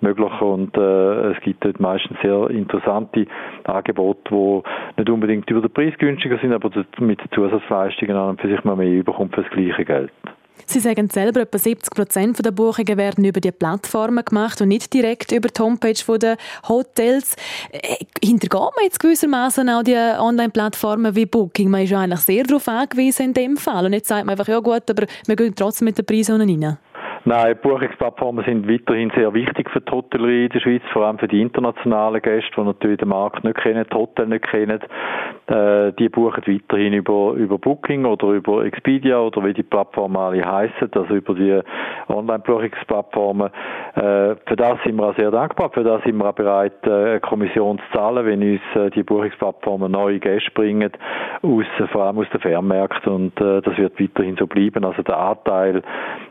möglich 0.00 0.40
und 0.40 0.76
äh, 0.76 1.32
es 1.32 1.40
gibt 1.42 1.64
dort 1.64 1.80
meistens 1.80 2.18
sehr 2.22 2.50
interessante 2.50 3.26
Angebote, 3.64 4.20
die 4.30 5.00
nicht 5.00 5.10
unbedingt 5.10 5.50
über 5.50 5.60
den 5.60 5.72
Preis 5.72 5.94
günstiger 5.98 6.38
sind, 6.38 6.52
aber 6.52 6.70
mit 6.98 7.20
Zusatzleistungen 7.34 8.16
an 8.16 8.30
und 8.30 8.40
für 8.40 8.48
sich 8.48 8.62
mal 8.64 8.76
mehr 8.76 8.90
überkommt 8.90 9.34
für 9.34 9.42
das 9.42 9.50
gleiche 9.50 9.84
Geld. 9.84 10.12
Sie 10.66 10.80
sagen 10.80 11.08
selber, 11.08 11.40
etwa 11.40 11.58
70 11.58 11.94
Prozent 11.94 12.44
der 12.44 12.50
Buchungen 12.50 12.98
werden 12.98 13.24
über 13.24 13.40
die 13.40 13.52
Plattformen 13.52 14.24
gemacht 14.24 14.60
und 14.60 14.68
nicht 14.68 14.92
direkt 14.92 15.32
über 15.32 15.48
die 15.48 15.62
Homepage 15.62 16.18
der 16.18 16.36
Hotels. 16.68 17.36
Äh, 17.70 17.96
hintergeht 18.22 18.60
man 18.60 18.84
jetzt 18.84 19.00
gewissermaßen 19.00 19.68
auch 19.70 19.82
die 19.82 19.94
Online-Plattformen 19.94 21.14
wie 21.14 21.26
Booking? 21.26 21.70
Man 21.70 21.82
ist 21.82 21.90
ja 21.90 22.00
eigentlich 22.00 22.20
sehr 22.20 22.44
darauf 22.44 22.68
angewiesen 22.68 23.26
in 23.26 23.34
dem 23.34 23.56
Fall. 23.56 23.86
Und 23.86 23.92
jetzt 23.92 24.08
sagt 24.08 24.26
man 24.26 24.32
einfach, 24.32 24.48
ja 24.48 24.58
gut, 24.58 24.90
aber 24.90 25.06
wir 25.26 25.36
gehen 25.36 25.54
trotzdem 25.54 25.86
mit 25.86 25.98
den 25.98 26.04
Preisen 26.04 26.40
rein. 26.40 26.78
Nein, 27.28 27.58
Buchungsplattformen 27.60 28.42
sind 28.46 28.66
weiterhin 28.66 29.12
sehr 29.14 29.34
wichtig 29.34 29.68
für 29.68 29.82
die 29.82 29.92
Hotellerie 29.92 30.44
in 30.46 30.48
der 30.48 30.60
Schweiz, 30.60 30.80
vor 30.94 31.04
allem 31.04 31.18
für 31.18 31.28
die 31.28 31.42
internationalen 31.42 32.22
Gäste, 32.22 32.50
die 32.56 32.62
natürlich 32.62 33.00
den 33.00 33.10
Markt 33.10 33.44
nicht 33.44 33.58
kennen, 33.58 33.84
die 33.84 33.94
Hotel 33.94 34.28
nicht 34.28 34.48
kennen. 34.48 34.80
Äh, 35.46 35.92
die 35.98 36.08
buchen 36.08 36.42
weiterhin 36.46 36.94
über, 36.94 37.34
über 37.34 37.58
Booking 37.58 38.06
oder 38.06 38.28
über 38.28 38.64
Expedia 38.64 39.18
oder 39.20 39.44
wie 39.44 39.52
die 39.52 39.62
Plattformen 39.62 40.16
alle 40.16 40.42
heißen, 40.42 40.90
also 40.90 41.14
über 41.14 41.34
die 41.34 41.60
Online-Buchungsplattformen. 42.08 43.50
Äh, 43.94 44.00
für 44.46 44.56
das 44.56 44.78
sind 44.84 44.96
wir 44.96 45.08
auch 45.10 45.16
sehr 45.16 45.30
dankbar, 45.30 45.68
für 45.68 45.84
das 45.84 46.02
sind 46.04 46.16
wir 46.16 46.30
auch 46.30 46.34
bereit, 46.34 46.86
äh, 46.86 47.20
Kommission 47.20 47.78
zu 47.78 47.98
zahlen, 47.98 48.24
wenn 48.24 48.42
uns 48.42 48.60
äh, 48.74 48.88
die 48.88 49.02
Buchungsplattformen 49.02 49.92
neue 49.92 50.18
Gäste 50.18 50.50
bringen, 50.52 50.92
aus, 51.42 51.66
vor 51.92 52.04
allem 52.04 52.20
aus 52.20 52.30
den 52.30 52.40
Fernmärkten 52.40 53.12
und 53.12 53.38
äh, 53.38 53.60
das 53.60 53.76
wird 53.76 54.00
weiterhin 54.00 54.36
so 54.36 54.46
bleiben. 54.46 54.82
Also 54.82 55.02
der 55.02 55.18
Anteil 55.18 55.82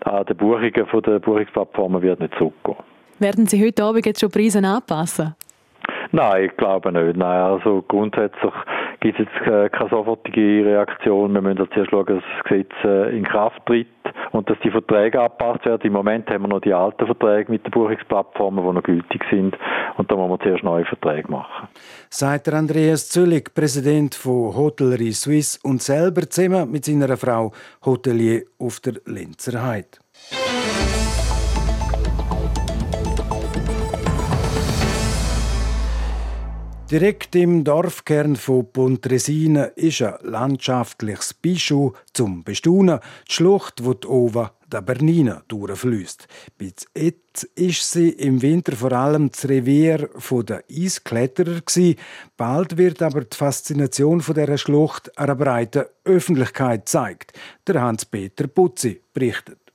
an 0.06 0.26
den 0.26 0.38
Buchungen 0.38 0.87
von 0.88 1.02
der 1.04 1.20
Buchungsplattformen 1.20 2.02
wird 2.02 2.20
nicht 2.20 2.34
zurückgehen. 2.38 2.78
Werden 3.20 3.48
Sie 3.48 3.64
heute 3.66 3.84
Abend 3.84 4.06
jetzt 4.06 4.20
schon 4.20 4.30
Preise 4.30 4.60
anpassen? 4.60 5.36
Nein, 6.12 6.46
ich 6.46 6.58
glaube 6.58 6.92
nicht. 6.92 7.18
Nein, 7.18 7.42
also 7.42 7.84
grundsätzlich 7.88 8.54
gibt 9.00 9.20
es 9.20 9.26
jetzt 9.26 9.48
äh, 9.48 9.70
keine 9.70 9.90
sofortige 9.90 10.66
Reaktion. 10.66 11.34
Wir 11.34 11.42
müssen 11.42 11.68
zuerst 11.74 11.92
schauen, 11.92 12.06
dass 12.06 12.24
das 12.38 12.44
Gesetz 12.46 12.72
äh, 12.84 13.18
in 13.18 13.24
Kraft 13.24 13.66
tritt 13.66 13.88
und 14.32 14.50
dass 14.50 14.58
die 14.64 14.72
Verträge 14.72 15.20
angepasst 15.20 15.66
werden. 15.66 15.82
Im 15.86 15.94
Moment 15.94 16.30
haben 16.30 16.44
wir 16.44 16.48
noch 16.48 16.62
die 16.62 16.74
alten 16.74 17.06
Verträge 17.06 17.52
mit 17.52 17.66
den 17.66 17.72
Buchungsplattformen, 17.72 18.66
die 18.66 18.74
noch 18.74 18.84
gültig 18.84 19.24
sind. 19.30 19.58
Und 19.98 20.12
da 20.12 20.16
müssen 20.16 20.30
wir 20.30 20.40
zuerst 20.40 20.64
neue 20.64 20.86
Verträge 20.86 21.30
machen. 21.30 21.68
Sagt 22.10 22.50
Andreas 22.50 23.10
Züllig, 23.10 23.54
Präsident 23.54 24.16
von 24.16 24.56
Hotellerie 24.56 25.12
Suisse 25.12 25.60
und 25.64 25.82
selber 25.82 26.30
zusammen 26.30 26.72
mit 26.72 26.86
seiner 26.86 27.18
Frau 27.18 27.52
Hotelier 27.86 28.44
auf 28.60 28.80
der 28.80 28.94
Linzer 29.06 29.66
Heide. 29.66 29.90
Direkt 36.90 37.36
im 37.36 37.66
Dorfkern 37.66 38.38
von 38.38 38.72
Pontresina 38.72 39.66
ist 39.66 40.02
ein 40.02 40.16
landschaftliches 40.22 41.34
Bischof 41.34 41.92
zum 42.14 42.46
Bestaunen, 42.46 43.02
die 43.28 43.34
Schlucht, 43.34 43.84
wo 43.84 43.94
die 43.94 44.08
Ova 44.08 44.54
der 44.72 44.82
Bernina 44.84 45.44
durchfließt. 45.50 46.30
Bis 46.58 46.88
jetzt 46.96 47.44
ist 47.56 47.92
sie 47.92 48.12
im 48.12 48.42
Winter 48.42 48.74
vor 48.78 48.94
allem 48.94 49.30
das 49.30 49.50
Revier 49.50 50.10
der 50.48 50.64
Eiskletterer 50.72 51.60
Bald 52.38 52.78
wird 52.78 53.02
aber 53.02 53.26
die 53.26 53.36
Faszination 53.36 54.24
der 54.34 54.58
Schlucht 54.58 55.18
einer 55.20 55.36
breiten 55.36 55.84
Öffentlichkeit 56.06 56.86
gezeigt. 56.86 57.34
Der 57.68 57.82
Hans-Peter 57.82 58.48
Putzi 58.48 59.02
berichtet. 59.14 59.67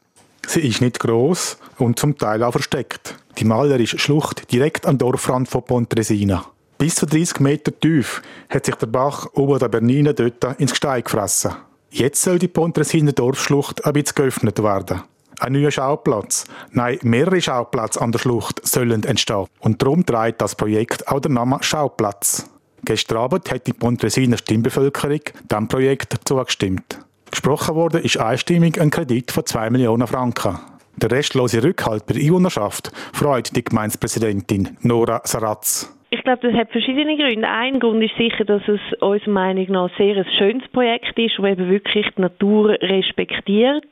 Sie 0.46 0.60
ist 0.60 0.80
nicht 0.80 1.00
groß 1.00 1.58
und 1.78 1.98
zum 1.98 2.18
Teil 2.18 2.42
auch 2.42 2.52
versteckt. 2.52 3.16
Die 3.38 3.44
malerische 3.44 3.98
Schlucht 3.98 4.50
direkt 4.52 4.86
am 4.86 4.98
Dorfrand 4.98 5.48
von 5.48 5.64
Pontresina. 5.64 6.44
Bis 6.78 6.96
zu 6.96 7.06
30 7.06 7.40
Meter 7.40 7.78
tief 7.78 8.22
hat 8.48 8.66
sich 8.66 8.74
der 8.74 8.86
Bach 8.86 9.26
ober 9.34 9.58
der 9.58 9.68
Bernina 9.68 10.12
dort 10.12 10.60
ins 10.60 10.72
Gestein 10.72 11.04
gefressen. 11.04 11.52
Jetzt 11.90 12.22
soll 12.22 12.38
die 12.38 12.48
Pontresina 12.48 13.12
Dorfschlucht 13.12 13.84
ein 13.84 13.92
bisschen 13.92 14.16
geöffnet 14.16 14.62
werden. 14.62 15.02
Ein 15.38 15.52
neuer 15.52 15.70
Schauplatz, 15.70 16.46
nein, 16.70 16.98
mehrere 17.02 17.40
Schauplätze 17.40 18.00
an 18.00 18.12
der 18.12 18.18
Schlucht 18.18 18.66
sollen 18.66 19.04
entstehen. 19.04 19.46
Und 19.60 19.82
darum 19.82 20.04
trägt 20.04 20.40
das 20.40 20.54
Projekt 20.54 21.08
auch 21.08 21.20
den 21.20 21.34
Namen 21.34 21.62
Schauplatz. 21.62 22.46
Gestern 22.84 23.18
Abend 23.18 23.50
hat 23.50 23.66
die 23.66 23.72
Pontresina 23.72 24.36
Stimmbevölkerung 24.36 25.20
dem 25.50 25.68
Projekt 25.68 26.16
zugestimmt. 26.24 26.98
Gesprochen 27.32 27.74
wurde 27.74 27.98
ist 27.98 28.18
einstimmig 28.18 28.78
ein 28.78 28.90
Kredit 28.90 29.32
von 29.32 29.46
2 29.46 29.70
Millionen 29.70 30.06
Franken. 30.06 30.58
Der 30.96 31.10
restlose 31.10 31.64
Rückhalt 31.64 32.04
bei 32.04 32.12
der 32.12 32.22
Einwohnerschaft 32.22 32.92
freut 33.14 33.56
die 33.56 33.64
Gemeindepräsidentin 33.64 34.76
Nora 34.82 35.22
Saratz. 35.24 35.90
Ich 36.10 36.22
glaube, 36.24 36.46
das 36.46 36.60
hat 36.60 36.70
verschiedene 36.72 37.16
Gründe. 37.16 37.48
Ein 37.48 37.80
Grund 37.80 38.04
ist 38.04 38.14
sicher, 38.18 38.44
dass 38.44 38.60
es 38.68 38.80
unserer 39.00 39.30
Meinung 39.30 39.64
nach 39.70 39.90
sehr 39.96 40.14
ein 40.14 40.26
schönes 40.36 40.68
Projekt 40.68 41.18
ist, 41.18 41.38
das 41.38 41.46
eben 41.46 41.70
wirklich 41.70 42.06
die 42.18 42.20
Natur 42.20 42.76
respektiert 42.82 43.88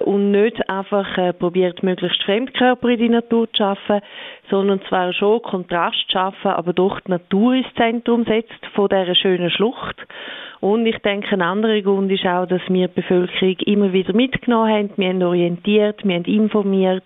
und 0.00 0.32
nicht 0.32 0.68
einfach 0.68 1.16
äh, 1.16 1.32
probiert, 1.32 1.84
möglichst 1.84 2.20
Fremdkörper 2.24 2.88
in 2.88 2.98
die 2.98 3.08
Natur 3.10 3.46
zu 3.52 3.58
schaffen, 3.58 4.00
sondern 4.50 4.82
zwar 4.88 5.12
schon 5.12 5.40
Kontrast 5.42 6.04
zu 6.08 6.18
schaffen, 6.18 6.50
aber 6.50 6.72
doch 6.72 6.98
die 6.98 7.12
Natur 7.12 7.54
ins 7.54 7.72
Zentrum 7.76 8.24
setzt 8.24 8.66
von 8.74 8.88
dieser 8.88 9.14
schönen 9.14 9.50
Schlucht. 9.50 10.04
Und 10.62 10.86
ich 10.86 10.96
denke, 10.98 11.26
ein 11.32 11.42
anderer 11.42 11.82
Grund 11.82 12.12
ist 12.12 12.24
auch, 12.24 12.46
dass 12.46 12.60
wir 12.68 12.86
die 12.86 13.00
Bevölkerung 13.00 13.56
immer 13.66 13.92
wieder 13.92 14.14
mitgenommen 14.14 14.70
haben. 14.70 14.90
Wir 14.96 15.08
haben 15.08 15.20
orientiert, 15.20 16.04
wir 16.04 16.14
haben 16.14 16.24
informiert. 16.24 17.02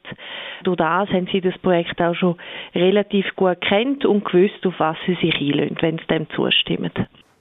Durch 0.63 0.77
das 0.77 1.09
haben 1.09 1.27
sie 1.33 1.41
das 1.41 1.57
Projekt 1.63 1.99
auch 2.03 2.15
schon 2.15 2.37
relativ 2.75 3.25
gut 3.35 3.59
kennt 3.63 4.05
und 4.05 4.27
gewusst, 4.27 4.67
auf 4.67 4.75
was 4.77 4.99
sie 5.07 5.15
sich 5.15 5.35
einlösen, 5.37 5.79
wenn 5.81 5.97
sie 5.97 6.05
dem 6.05 6.29
zustimmen. 6.37 6.93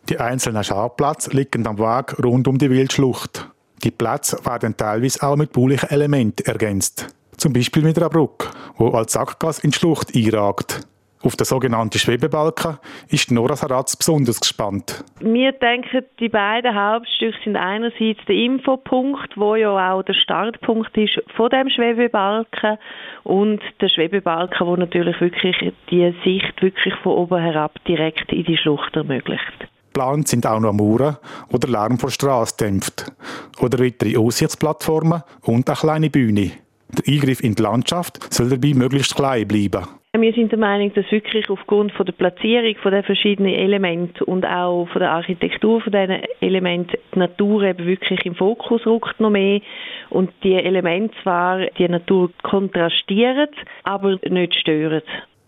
Die 0.08 0.18
einzelnen 0.18 0.64
Schauplätze 0.64 1.36
liegen 1.36 1.68
am 1.68 1.78
Weg 1.80 2.18
rund 2.24 2.48
um 2.48 2.58
die 2.60 2.70
Wildschlucht. 2.70 3.50
Die 3.84 3.92
Plätze 3.92 4.38
werden 4.46 4.78
teilweise 4.78 5.22
auch 5.22 5.36
mit 5.36 5.52
baulichen 5.52 5.90
Elementen 5.90 6.46
ergänzt. 6.46 7.14
Zum 7.36 7.52
Beispiel 7.52 7.84
mit 7.84 7.98
einer 7.98 8.08
Brücke, 8.08 8.48
wo 8.78 8.88
als 8.92 9.12
Sackgas 9.12 9.60
in 9.60 9.72
die 9.72 9.78
Schlucht 9.78 10.16
einragt. 10.16 10.88
Auf 11.26 11.36
den 11.36 11.46
sogenannten 11.46 11.98
Schwebebalken 11.98 12.78
ist 13.10 13.32
Nora 13.32 13.56
Saratz 13.56 13.96
besonders 13.96 14.40
gespannt. 14.40 15.04
Wir 15.22 15.54
denken, 15.54 16.06
die 16.20 16.30
beiden 16.30 16.76
Hauptstücke 16.76 17.36
sind 17.44 17.56
einerseits 17.56 18.20
der 18.28 18.36
Infopunkt, 18.36 19.36
wo 19.36 19.56
ja 19.56 19.92
auch 19.92 20.04
der 20.04 20.14
Startpunkt 20.14 20.96
ist 20.96 21.20
von 21.36 21.50
dem 21.50 21.72
Schwebebalken 21.72 22.78
und 23.24 23.60
der 23.82 23.90
Schwebebalken, 23.90 24.68
wo 24.68 24.76
natürlich 24.76 25.20
wirklich 25.20 25.74
die 25.90 26.14
Sicht 26.24 26.62
wirklich 26.62 26.94
von 27.02 27.14
oben 27.14 27.42
herab 27.42 27.74
direkt 27.88 28.32
in 28.32 28.44
die 28.44 28.58
Schlucht 28.58 28.96
ermöglicht. 28.96 29.68
Geplant 29.94 30.28
sind 30.28 30.46
auch 30.46 30.60
noch 30.60 30.74
Mauern, 30.74 31.18
wo 31.50 31.58
der 31.58 31.72
Lärm 31.72 31.98
von 31.98 32.10
der 32.10 32.14
Straße 32.14 32.58
dämpft. 32.58 33.12
Oder 33.60 33.84
weitere 33.84 34.16
Aussichtsplattformen 34.16 35.24
und 35.42 35.68
eine 35.68 35.76
kleine 35.76 36.10
Bühne. 36.12 36.52
Der 36.90 37.12
Eingriff 37.12 37.42
in 37.42 37.56
die 37.56 37.64
Landschaft 37.64 38.32
soll 38.32 38.50
dabei 38.50 38.74
möglichst 38.76 39.16
klein 39.16 39.48
bleiben. 39.48 39.88
Wir 40.18 40.34
sind 40.34 40.52
der 40.52 40.60
Meinung, 40.60 40.94
dass 40.94 41.12
wirklich 41.12 41.50
aufgrund 41.50 41.92
von 41.92 42.06
der 42.06 42.14
Platzierung 42.14 42.76
von 42.82 42.92
den 42.92 43.04
verschiedenen 43.04 43.54
Elementen 43.54 44.24
und 44.24 44.46
auch 44.46 44.88
von 44.92 45.00
der 45.00 45.12
Architektur 45.12 45.82
von 45.82 45.92
diesen 45.92 46.22
Elementen 46.40 46.98
die 47.14 47.20
Natur 47.20 47.64
eben 47.64 47.86
wirklich 47.86 48.26
im 48.26 48.34
Fokus 48.34 48.86
rückt 48.86 49.20
noch 49.20 49.30
mehr 49.30 49.60
und 50.10 50.32
die 50.44 50.54
Elemente 50.54 51.14
zwar 51.22 51.66
die 51.78 51.88
Natur 51.90 52.32
kontrastieren, 52.44 53.50
aber 53.84 54.18
nicht 54.30 54.56
stören. 54.56 55.02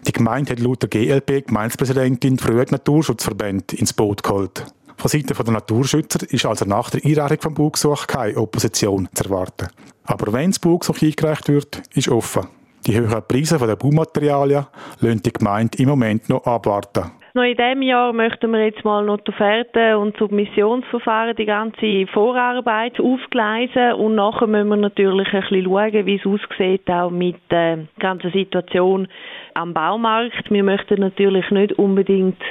Die 0.06 0.12
Gemeinde 0.12 0.52
hat 0.52 0.60
laut 0.60 0.82
der 0.84 0.90
GLP 0.90 1.48
Gemeindepräsidentin 1.48 2.38
früher 2.38 2.66
die 2.66 2.74
Naturschutzverbände 2.74 3.78
ins 3.78 3.94
Boot 3.94 4.22
geholt. 4.22 4.66
Von 4.98 5.10
Seiten 5.10 5.34
der 5.34 5.54
Naturschützer 5.54 6.20
ist 6.30 6.46
also 6.46 6.66
nach 6.66 6.90
der 6.90 7.06
Einreichung 7.06 7.42
vom 7.42 7.54
Baugesuch 7.54 8.08
keine 8.08 8.38
Opposition 8.38 9.08
zu 9.14 9.24
erwarten. 9.24 9.68
Aber 10.04 10.34
wenn 10.34 10.52
das 10.52 10.60
Baugesuch 10.60 11.02
eingereicht 11.02 11.48
wird, 11.48 11.82
ist 11.94 12.10
offen. 12.10 12.48
Die 12.88 12.98
höheren 12.98 13.22
Preise 13.28 13.58
der 13.58 13.76
Baumaterialien 13.76 14.66
lassen 15.02 15.22
die 15.22 15.34
Gemeinde 15.34 15.78
im 15.78 15.90
Moment 15.90 16.30
noch 16.30 16.46
abwarten. 16.46 17.12
Noch 17.34 17.44
in 17.44 17.58
diesem 17.58 17.82
Jahr 17.82 18.14
möchten 18.14 18.50
wir 18.52 18.64
jetzt 18.64 18.86
mal 18.86 19.04
noch 19.04 19.20
die 19.20 19.32
Offerte 19.32 20.00
und 20.00 20.16
Submissionsverfahren, 20.18 21.36
die 21.36 21.46
ganze 21.46 22.08
Vorarbeit 22.14 22.98
aufgleisen 23.00 23.92
und 23.94 24.16
nachher 24.16 24.48
müssen 24.48 24.70
wir 24.70 24.78
natürlich 24.78 25.28
ein 25.34 25.42
bisschen 25.42 25.66
schauen, 25.66 26.06
wie 26.06 26.16
es 26.16 26.26
aussieht, 26.26 26.90
auch 26.90 27.12
mit 27.12 27.36
der 27.52 27.80
ganzen 28.00 28.32
Situation 28.32 29.10
am 29.54 29.74
Baumarkt. 29.74 30.50
Wir 30.50 30.64
möchten 30.64 31.02
natürlich 31.02 31.52
nicht 31.52 31.74
unbedingt 31.74 32.42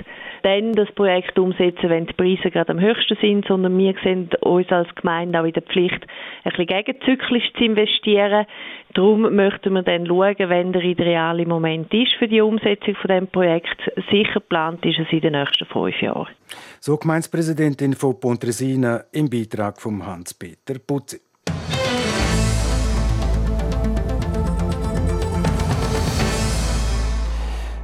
dann 0.46 0.74
das 0.74 0.90
Projekt 0.92 1.38
umsetzen, 1.40 1.90
wenn 1.90 2.06
die 2.06 2.12
Preise 2.12 2.52
gerade 2.52 2.70
am 2.70 2.78
höchsten 2.80 3.18
sind, 3.20 3.46
sondern 3.48 3.76
wir 3.76 3.94
sehen 4.04 4.30
uns 4.42 4.70
als 4.70 4.94
Gemeinde 4.94 5.40
auch 5.40 5.44
in 5.44 5.52
der 5.52 5.62
Pflicht, 5.62 6.06
ein 6.44 6.50
bisschen 6.50 6.66
gegenzyklisch 6.66 7.52
zu 7.59 7.64
investieren. 7.64 8.46
Darum 8.94 9.35
möchten 9.35 9.72
wir 9.72 9.82
dann 9.82 10.06
schauen, 10.06 10.37
wenn 10.38 10.72
der 10.72 10.82
ideale 10.82 11.44
Moment 11.46 11.92
ist 11.92 12.14
für 12.14 12.28
die 12.28 12.40
Umsetzung 12.40 12.94
von 12.94 13.09
dem 13.09 13.26
Projekt. 13.26 13.90
Sicher 14.09 14.35
geplant 14.35 14.87
ist 14.87 15.00
es 15.00 15.11
in 15.11 15.20
den 15.20 15.32
nächsten 15.32 15.66
fünf 15.66 16.00
Jahren. 16.00 16.28
So 16.78 16.96
Gemeindepräsidentin 16.96 17.94
von 17.94 18.20
Pontresina 18.20 19.02
im 19.12 19.28
Beitrag 19.28 19.80
von 19.82 20.06
Hans-Peter 20.06 20.78
Putzi. 20.78 21.26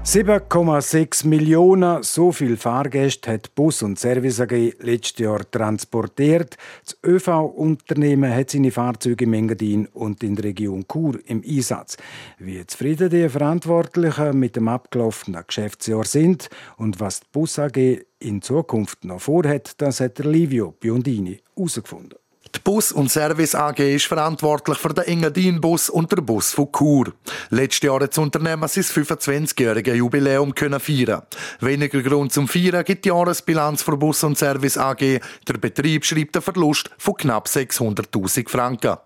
7,6 0.05 1.29
Millionen, 1.29 2.03
so 2.03 2.33
viel 2.33 2.57
Fahrgäste 2.57 3.31
hat 3.31 3.55
Bus 3.55 3.83
und 3.83 4.01
Service 4.01 4.41
AG 4.41 4.75
letztes 4.81 5.21
Jahr 5.21 5.49
transportiert. 5.49 6.57
Das 6.85 6.99
ÖV-Unternehmen 7.07 8.35
hat 8.35 8.51
seine 8.51 8.73
Fahrzeuge 8.73 9.25
in 9.25 9.33
Engadin 9.33 9.87
und 9.87 10.25
in 10.25 10.35
der 10.35 10.47
Region 10.47 10.85
Chur 10.93 11.21
im 11.27 11.45
Einsatz. 11.49 11.97
Wie 12.38 12.67
zufrieden 12.67 13.11
die 13.11 13.29
Verantwortlichen 13.29 14.41
mit 14.41 14.57
dem 14.57 14.67
abgelaufenen 14.67 15.45
Geschäftsjahr 15.47 16.05
sind 16.05 16.51
und 16.77 16.99
was 16.99 17.21
die 17.21 17.27
Bus 17.31 17.61
AG 17.61 18.01
in 18.19 18.43
Zukunft 18.43 19.05
noch 19.05 19.21
vorhat, 19.21 19.81
das 19.81 20.01
hat 20.01 20.19
Livio 20.19 20.73
Biondini 20.73 21.41
herausgefunden. 21.55 22.22
Die 22.55 22.61
Bus- 22.62 22.93
und 22.93 23.11
Service 23.11 23.55
AG 23.55 23.79
ist 23.79 24.05
verantwortlich 24.05 24.77
für 24.77 24.93
den 24.93 25.05
Engadin-Bus 25.05 25.88
und 25.88 26.12
den 26.12 26.25
Bus 26.25 26.53
von 26.53 26.71
Chur. 26.71 27.12
Letztes 27.49 27.87
Jahr 27.87 28.01
hat 28.01 28.11
das 28.11 28.19
Unternehmen 28.19 28.69
sein 28.69 28.85
25-jährige 28.85 29.95
Jubiläum 29.95 30.55
können 30.55 30.79
feiern. 30.79 31.23
Weniger 31.61 32.03
Grund 32.03 32.33
zum 32.33 32.47
Feiern 32.49 32.85
gibt 32.85 33.07
die 33.07 33.09
Jahresbilanz 33.09 33.83
für 33.83 33.97
Bus 33.97 34.23
und 34.23 34.37
Service 34.37 34.77
AG. 34.77 35.21
Der 35.49 35.55
Betrieb 35.59 36.05
schreibt 36.05 36.37
einen 36.37 36.43
Verlust 36.43 36.91
von 36.99 37.15
knapp 37.15 37.47
600.000 37.47 38.49
Franken. 38.49 38.97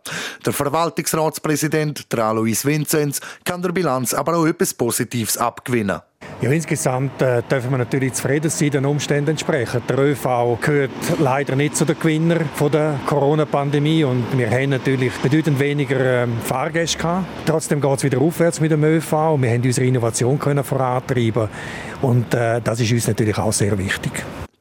Der 0.44 0.52
Verwaltungsratspräsident, 0.52 2.12
der 2.12 2.24
Alois 2.24 2.64
Vinzenz, 2.64 3.20
kann 3.44 3.62
der 3.62 3.70
Bilanz 3.70 4.12
aber 4.12 4.37
auch 4.37 4.46
etwas 4.46 4.74
Positives 4.74 5.38
abgewinnen. 5.38 6.00
Ja, 6.42 6.50
insgesamt 6.50 7.22
äh, 7.22 7.42
dürfen 7.50 7.70
wir 7.70 7.79
natürlich 7.79 8.12
zufrieden 8.12 8.50
sein, 8.50 8.70
den 8.70 8.85
Umständen 8.85 9.31
entsprechend. 9.31 9.88
Der 9.88 9.98
ÖV 9.98 10.59
gehört 10.61 10.90
leider 11.18 11.57
nicht 11.57 11.76
zu 11.76 11.87
den 11.87 11.98
Gewinnern 11.98 12.48
von 12.55 12.70
der 12.70 13.00
Corona-Pandemie 13.07 14.05
und 14.05 14.22
wir 14.37 14.50
haben 14.50 14.68
natürlich 14.68 15.14
bedeutend 15.14 15.59
weniger 15.59 16.24
ähm, 16.24 16.37
Fahrgäste 16.44 16.98
gehabt. 16.98 17.26
Trotzdem 17.46 17.81
geht 17.81 17.96
es 17.96 18.05
wieder 18.05 18.20
aufwärts 18.20 18.61
mit 18.61 18.70
dem 18.70 18.85
ÖV 18.85 19.12
wir 19.12 19.50
haben 19.50 19.62
unsere 19.64 19.87
Innovation 19.87 20.38
können 20.38 20.62
vorantreiben 20.62 21.48
und 22.02 22.35
äh, 22.35 22.61
das 22.61 22.81
ist 22.81 22.92
uns 22.92 23.09
natürlich 23.09 23.38
auch 23.38 23.52
sehr 23.52 23.76
wichtig. 23.79 24.12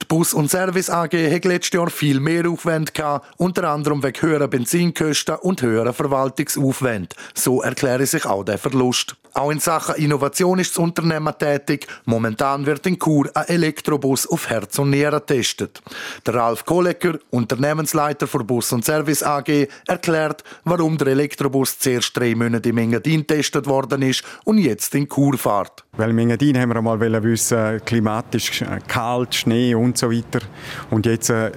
Die 0.05 0.15
Bus- 0.15 0.35
und 0.35 0.51
Service 0.51 0.91
AG 0.91 1.13
hat 1.13 1.45
letztes 1.45 1.73
Jahr 1.73 1.89
viel 1.89 2.19
mehr 2.19 2.47
Aufwände 2.47 2.91
gehabt, 2.91 3.25
unter 3.37 3.67
anderem 3.71 4.03
wegen 4.03 4.21
höherer 4.21 4.47
Benzinkosten 4.47 5.37
und 5.37 5.63
höherer 5.63 5.93
Verwaltungsaufwände. 5.93 7.15
So 7.33 7.63
erkläre 7.63 8.05
sich 8.05 8.23
auch 8.27 8.43
der 8.43 8.59
Verlust. 8.59 9.15
Auch 9.33 9.49
in 9.49 9.59
Sachen 9.59 9.95
Innovation 9.95 10.59
ist 10.59 10.71
das 10.71 10.77
Unternehmen 10.77 11.33
tätig. 11.39 11.87
Momentan 12.05 12.67
wird 12.67 12.85
in 12.85 12.99
Chur 12.99 13.31
ein 13.33 13.47
Elektrobus 13.47 14.27
auf 14.27 14.47
Herz 14.47 14.77
und 14.77 14.91
Nieren 14.91 15.21
getestet. 15.25 15.81
Der 16.25 16.35
Ralf 16.35 16.65
Kohlecker, 16.65 17.17
Unternehmensleiter 17.31 18.27
für 18.27 18.43
Bus 18.43 18.71
und 18.73 18.85
Service 18.85 19.23
AG, 19.23 19.67
erklärt, 19.87 20.43
warum 20.65 20.99
der 20.99 21.07
Elektrobus 21.07 21.79
zuerst 21.79 22.15
drei 22.15 22.35
Monate 22.35 22.69
in 22.69 22.77
Engadin 22.77 23.21
getestet 23.21 23.65
worden 23.65 24.03
ist 24.03 24.23
und 24.43 24.59
jetzt 24.59 24.93
in 24.93 25.09
Chur 25.09 25.35
fährt. 25.35 25.83
Weil 25.97 26.09
in 26.09 26.19
Engadin 26.19 26.57
haben 26.57 26.69
wir 26.69 26.77
einmal 26.77 26.99
wissen, 27.23 27.81
klimatisch 27.85 28.63
kalt, 28.87 29.35
Schnee 29.35 29.75
und 29.75 29.97
so 29.97 30.11
weiter. 30.11 30.45
Und 30.89 31.05
jetzt, 31.05 31.29
äh, 31.29 31.51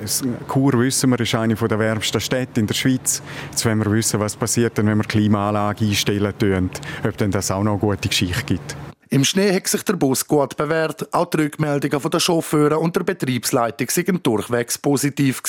wissen 0.78 1.10
wir, 1.10 1.20
ist 1.20 1.34
eine 1.34 1.54
der 1.54 1.78
wärmsten 1.78 2.20
Städte 2.20 2.60
in 2.60 2.66
der 2.66 2.74
Schweiz. 2.74 3.22
Jetzt 3.50 3.64
wollen 3.64 3.78
wir 3.78 3.92
wissen, 3.92 4.20
was 4.20 4.36
passiert, 4.36 4.78
wenn 4.78 4.86
wir 4.86 5.04
Klimaanlage 5.04 5.84
einstellen 5.84 6.32
ob 7.04 7.16
denn 7.16 7.30
das 7.30 7.50
auch 7.50 7.62
noch 7.62 7.72
eine 7.72 7.80
gute 7.80 8.08
Geschichte 8.08 8.44
gibt. 8.44 8.87
Im 9.10 9.24
Schnee 9.24 9.54
hat 9.54 9.66
sich 9.66 9.82
der 9.84 9.94
Bus 9.94 10.26
gut 10.26 10.56
bewährt. 10.56 11.12
Auch 11.14 11.26
die 11.26 11.38
Rückmeldungen 11.38 11.98
von 11.98 12.10
den 12.10 12.20
Chauffeuren 12.20 12.78
und 12.78 12.94
der 12.94 13.04
Betriebsleitung 13.04 13.88
sind 13.88 14.26
durchwegs 14.26 14.76
positiv. 14.76 15.42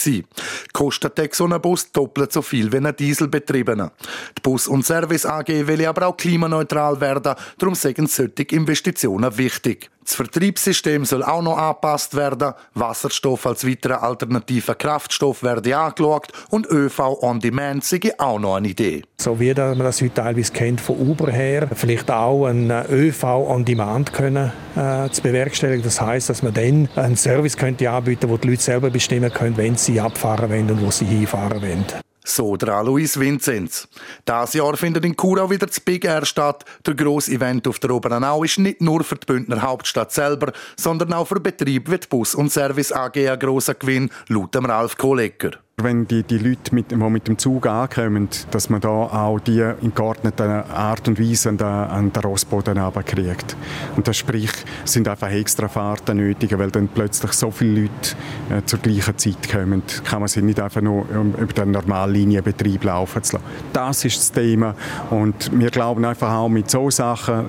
Kostet 0.71 1.35
so 1.35 1.45
ein 1.45 1.61
Bus 1.61 1.91
doppelt 1.91 2.31
so 2.31 2.41
viel 2.41 2.71
wie 2.71 2.77
ein 2.77 2.95
Dieselbetriebener. 2.95 3.91
Die 4.37 4.41
Bus- 4.41 4.67
und 4.67 4.85
Service 4.85 5.25
AG 5.25 5.47
will 5.47 5.85
aber 5.85 6.07
auch 6.07 6.15
klimaneutral 6.15 7.01
werden. 7.01 7.35
Darum 7.57 7.75
sind 7.75 8.09
solche 8.09 8.43
Investitionen 8.55 9.37
wichtig. 9.37 9.89
Das 10.09 10.15
Vertriebssystem 10.15 11.05
soll 11.05 11.21
auch 11.21 11.43
noch 11.43 11.55
angepasst 11.55 12.15
werden. 12.15 12.53
Wasserstoff 12.73 13.45
als 13.45 13.67
weiterer 13.67 14.01
alternativer 14.01 14.73
Kraftstoff 14.73 15.43
werde 15.43 15.77
angeschaut 15.77 16.29
und 16.49 16.65
ÖV 16.65 17.21
on 17.21 17.39
Demand 17.39 17.83
sei 17.83 17.99
auch 18.17 18.39
noch 18.39 18.55
eine 18.55 18.69
Idee. 18.69 19.03
So 19.21 19.39
wie 19.39 19.53
man 19.53 19.77
das 19.77 20.01
heute 20.01 20.15
teilweise 20.15 20.51
kennt 20.51 20.81
von 20.81 20.97
Uber 20.97 21.31
her, 21.31 21.69
vielleicht 21.75 22.09
auch 22.09 22.47
ein 22.47 22.71
ÖV 22.71 23.23
on 23.23 23.65
Demand 23.65 24.11
können 24.11 24.51
äh, 24.75 25.11
zu 25.11 25.21
bewerkstelligen. 25.21 25.83
Das 25.83 26.01
heißt, 26.01 26.27
dass 26.27 26.41
man 26.41 26.55
dann 26.55 26.89
einen 26.95 27.15
Service 27.15 27.55
könnte 27.55 27.87
anbieten, 27.91 28.31
wo 28.31 28.37
die 28.37 28.47
Leute 28.47 28.63
selber 28.63 28.89
bestimmen 28.89 29.31
können, 29.31 29.57
wenn 29.57 29.75
sie 29.75 30.01
abfahren 30.01 30.49
wollen 30.49 30.71
und 30.71 30.83
wo 30.83 30.89
sie 30.89 31.05
hinfahren 31.05 31.61
wollen. 31.61 31.85
So 32.29 32.55
der 32.57 32.69
Alois 32.75 33.19
Vinzenz. 33.19 33.87
Das 34.23 34.53
Jahr 34.53 34.77
findet 34.77 35.03
in 35.03 35.15
auch 35.19 35.49
wieder 35.49 35.65
das 35.65 35.79
Big 35.79 36.05
Air 36.05 36.25
statt. 36.25 36.63
Der 36.85 36.93
grosse 36.93 37.31
Event 37.31 37.67
auf 37.67 37.79
der 37.79 37.89
Oberenau 37.89 38.43
ist 38.43 38.59
nicht 38.59 38.81
nur 38.81 39.03
für 39.03 39.15
die 39.15 39.25
Bündner 39.25 39.61
Hauptstadt 39.63 40.11
selber, 40.11 40.53
sondern 40.77 41.11
auch 41.13 41.25
für 41.25 41.39
Betrieb 41.39 41.89
wie 41.89 41.97
die 41.97 42.07
Bus- 42.07 42.35
und 42.35 42.51
Service 42.51 42.91
AG 42.91 43.17
ein 43.17 43.39
grosser 43.39 43.73
Gewinn, 43.73 44.11
laut 44.27 44.53
dem 44.53 44.65
Ralf 44.65 44.95
Kohlecker. 44.95 45.51
Wenn 45.81 46.07
die, 46.07 46.23
die 46.23 46.37
Leute, 46.37 46.75
mit, 46.75 46.91
die 46.91 46.95
mit 46.95 47.27
dem 47.27 47.37
Zug 47.37 47.65
ankommen, 47.65 48.27
dass 48.51 48.69
man 48.69 48.81
da 48.81 48.89
auch 48.89 49.39
die 49.39 49.65
in 49.81 49.93
geordneter 49.93 50.65
Art 50.69 51.07
und 51.07 51.19
Weise 51.19 51.49
an 51.49 51.57
den, 51.57 51.67
an 51.67 52.11
den 52.11 52.21
Rossboden 52.21 52.77
kriegt. 53.05 53.55
Und 53.95 54.07
das 54.07 54.17
sprich, 54.17 54.51
sind 54.83 55.07
einfach 55.07 55.31
extra 55.31 55.67
Fahrten 55.69 56.17
nötig, 56.17 56.57
weil 56.57 56.69
dann 56.69 56.89
plötzlich 56.89 57.31
so 57.31 57.49
viele 57.49 57.83
Leute 57.83 58.15
äh, 58.49 58.65
zur 58.65 58.79
gleichen 58.79 59.17
Zeit 59.17 59.49
kommen, 59.49 59.83
kann 60.03 60.19
man 60.19 60.27
sie 60.27 60.41
nicht 60.41 60.59
einfach 60.59 60.81
nur 60.81 61.05
über 61.09 61.53
den 61.53 61.71
normalen 61.71 62.13
Linienbetrieb 62.13 62.83
laufen 62.83 63.21
lassen. 63.21 63.39
Das 63.71 64.03
ist 64.03 64.17
das 64.17 64.31
Thema 64.33 64.75
und 65.09 65.57
wir 65.57 65.69
glauben 65.69 66.03
einfach 66.03 66.33
auch 66.33 66.49
mit 66.49 66.69
so 66.69 66.89
Sachen 66.89 67.47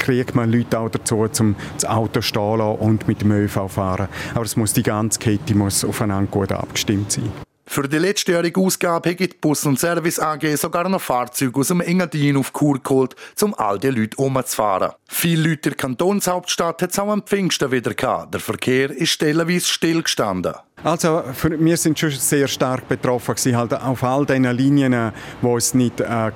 kriegt 0.00 0.34
man 0.34 0.50
Leute 0.50 0.78
auch 0.78 0.88
dazu, 0.88 1.28
zum 1.28 1.54
das 1.74 1.84
Auto 1.84 2.22
stehen 2.22 2.60
und 2.60 3.06
mit 3.06 3.20
dem 3.20 3.32
ÖV 3.32 3.68
fahren. 3.68 4.08
Aber 4.34 4.44
es 4.44 4.56
muss 4.56 4.72
die 4.72 4.82
ganze 4.82 5.18
Kette 5.18 5.54
muss 5.54 5.84
aufeinander 5.84 6.30
gut 6.30 6.50
abgestimmt 6.52 7.12
sein. 7.12 7.30
Für 7.72 7.88
die 7.88 7.98
letztjährige 7.98 8.60
Ausgabe 8.60 9.10
hat 9.10 9.20
die 9.20 9.28
Bus- 9.28 9.64
und 9.64 9.78
Service 9.78 10.18
AG 10.18 10.56
sogar 10.56 10.88
noch 10.88 11.00
Fahrzeuge 11.00 11.60
aus 11.60 11.68
dem 11.68 11.80
Engadin 11.80 12.36
auf 12.36 12.52
Kur 12.52 12.80
geholt, 12.82 13.14
um 13.40 13.54
all 13.54 13.78
die 13.78 13.90
Leute 13.90 14.16
umzufahren. 14.16 14.90
Viele 15.06 15.50
Leute 15.50 15.70
der 15.70 15.74
Kantonshauptstadt 15.76 16.82
hat 16.82 16.90
es 16.90 16.98
auch 16.98 17.12
am 17.12 17.22
Pfingsten 17.22 17.70
wieder 17.70 17.94
gehabt. 17.94 18.34
Der 18.34 18.40
Verkehr 18.40 18.90
ist 18.90 19.10
stellenweise 19.10 19.68
stillgestanden. 19.68 20.54
Also 20.82 21.22
für, 21.34 21.62
wir 21.62 21.76
sind 21.76 21.98
schon 21.98 22.10
sehr 22.10 22.48
stark 22.48 22.88
betroffen 22.88 23.34
gewesen, 23.34 23.56
halt 23.56 23.74
auf 23.74 24.02
all 24.02 24.24
diesen 24.24 24.44
Linien, 24.44 25.12
wo 25.42 25.58
es 25.58 25.74
nicht 25.74 26.00
äh, 26.00 26.28
äh, 26.28 26.30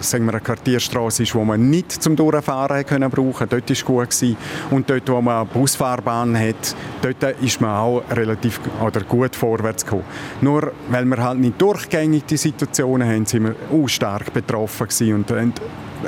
sagen 0.00 0.24
wir 0.24 0.32
eine 0.32 0.40
Quartierstraße 0.40 1.22
ist, 1.22 1.34
wo 1.36 1.44
man 1.44 1.70
nicht 1.70 1.92
zum 1.92 2.16
Durchfahren 2.16 2.84
können 2.84 3.08
brauchen. 3.08 3.48
Dort 3.48 3.70
ist 3.70 3.84
gut 3.84 4.10
gewesen. 4.10 4.36
und 4.72 4.90
dort, 4.90 5.08
wo 5.08 5.20
man 5.20 5.42
eine 5.42 5.46
Busfahrbahn 5.46 6.36
hat, 6.36 6.74
dort 7.00 7.40
ist 7.40 7.60
man 7.60 7.70
auch 7.70 8.02
relativ 8.10 8.60
oder 8.84 9.02
gut 9.02 9.36
vorwärts 9.36 9.84
gekommen. 9.84 10.04
Nur 10.40 10.72
weil 10.88 11.04
wir 11.04 11.22
halt 11.22 11.38
nicht 11.38 11.60
durchgängig 11.60 12.24
die 12.26 12.36
Situationen 12.36 13.08
haben, 13.08 13.24
sind 13.24 13.44
wir 13.44 13.54
auch 13.72 13.86
stark 13.88 14.32
betroffen 14.32 14.88
gewesen 14.88 15.14
und 15.14 15.30
haben 15.30 15.54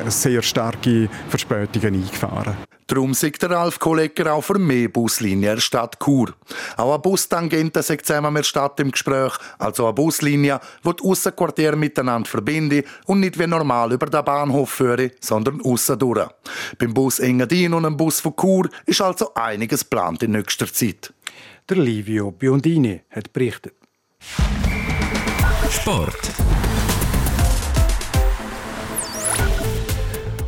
sehr 0.09 0.43
starke 0.43 1.09
Verspätungen 1.29 1.95
eingefahren. 1.95 2.68
Darum 2.89 3.13
sagt 3.13 3.43
der 3.43 3.51
Ralf 3.51 3.79
Kollegger 3.79 4.33
auch 4.33 4.41
für 4.41 4.59
mehr 4.59 4.89
Buslinien 4.89 5.43
der 5.43 5.61
Stadt 5.61 5.99
Chur. 6.03 6.33
Auch 6.79 6.95
eine 6.95 6.99
Bustangente 6.99 7.83
sagt 7.83 8.07
zusammen 8.07 8.33
mit 8.33 8.45
der 8.45 8.49
Stadt 8.49 8.81
im 8.81 8.91
Gespräch, 8.91 9.35
also 9.59 9.85
eine 9.85 9.93
Buslinie, 9.93 10.59
die 10.83 10.97
die 10.97 11.05
Aussenquartiere 11.05 11.77
miteinander 11.77 12.27
verbindet 12.27 12.87
und 13.05 13.21
nicht 13.21 13.39
wie 13.39 13.47
normal 13.47 13.93
über 13.93 14.07
den 14.07 14.25
Bahnhof 14.25 14.71
führe, 14.71 15.11
sondern 15.21 15.61
aussen 15.61 15.99
durch. 15.99 16.29
Beim 16.79 16.95
Bus 16.95 17.19
Engadin 17.21 17.75
und 17.75 17.83
dem 17.83 17.97
Bus 17.99 18.21
von 18.21 18.35
Chur 18.35 18.71
ist 18.87 19.03
also 19.03 19.35
einiges 19.35 19.81
geplant 19.81 20.23
in 20.23 20.31
nächster 20.31 20.73
Zeit. 20.73 21.13
Der 21.69 21.77
Livio 21.77 22.31
Biondini 22.31 23.03
hat 23.11 23.35
berichtet. 23.35 23.75
Sport. 25.71 26.33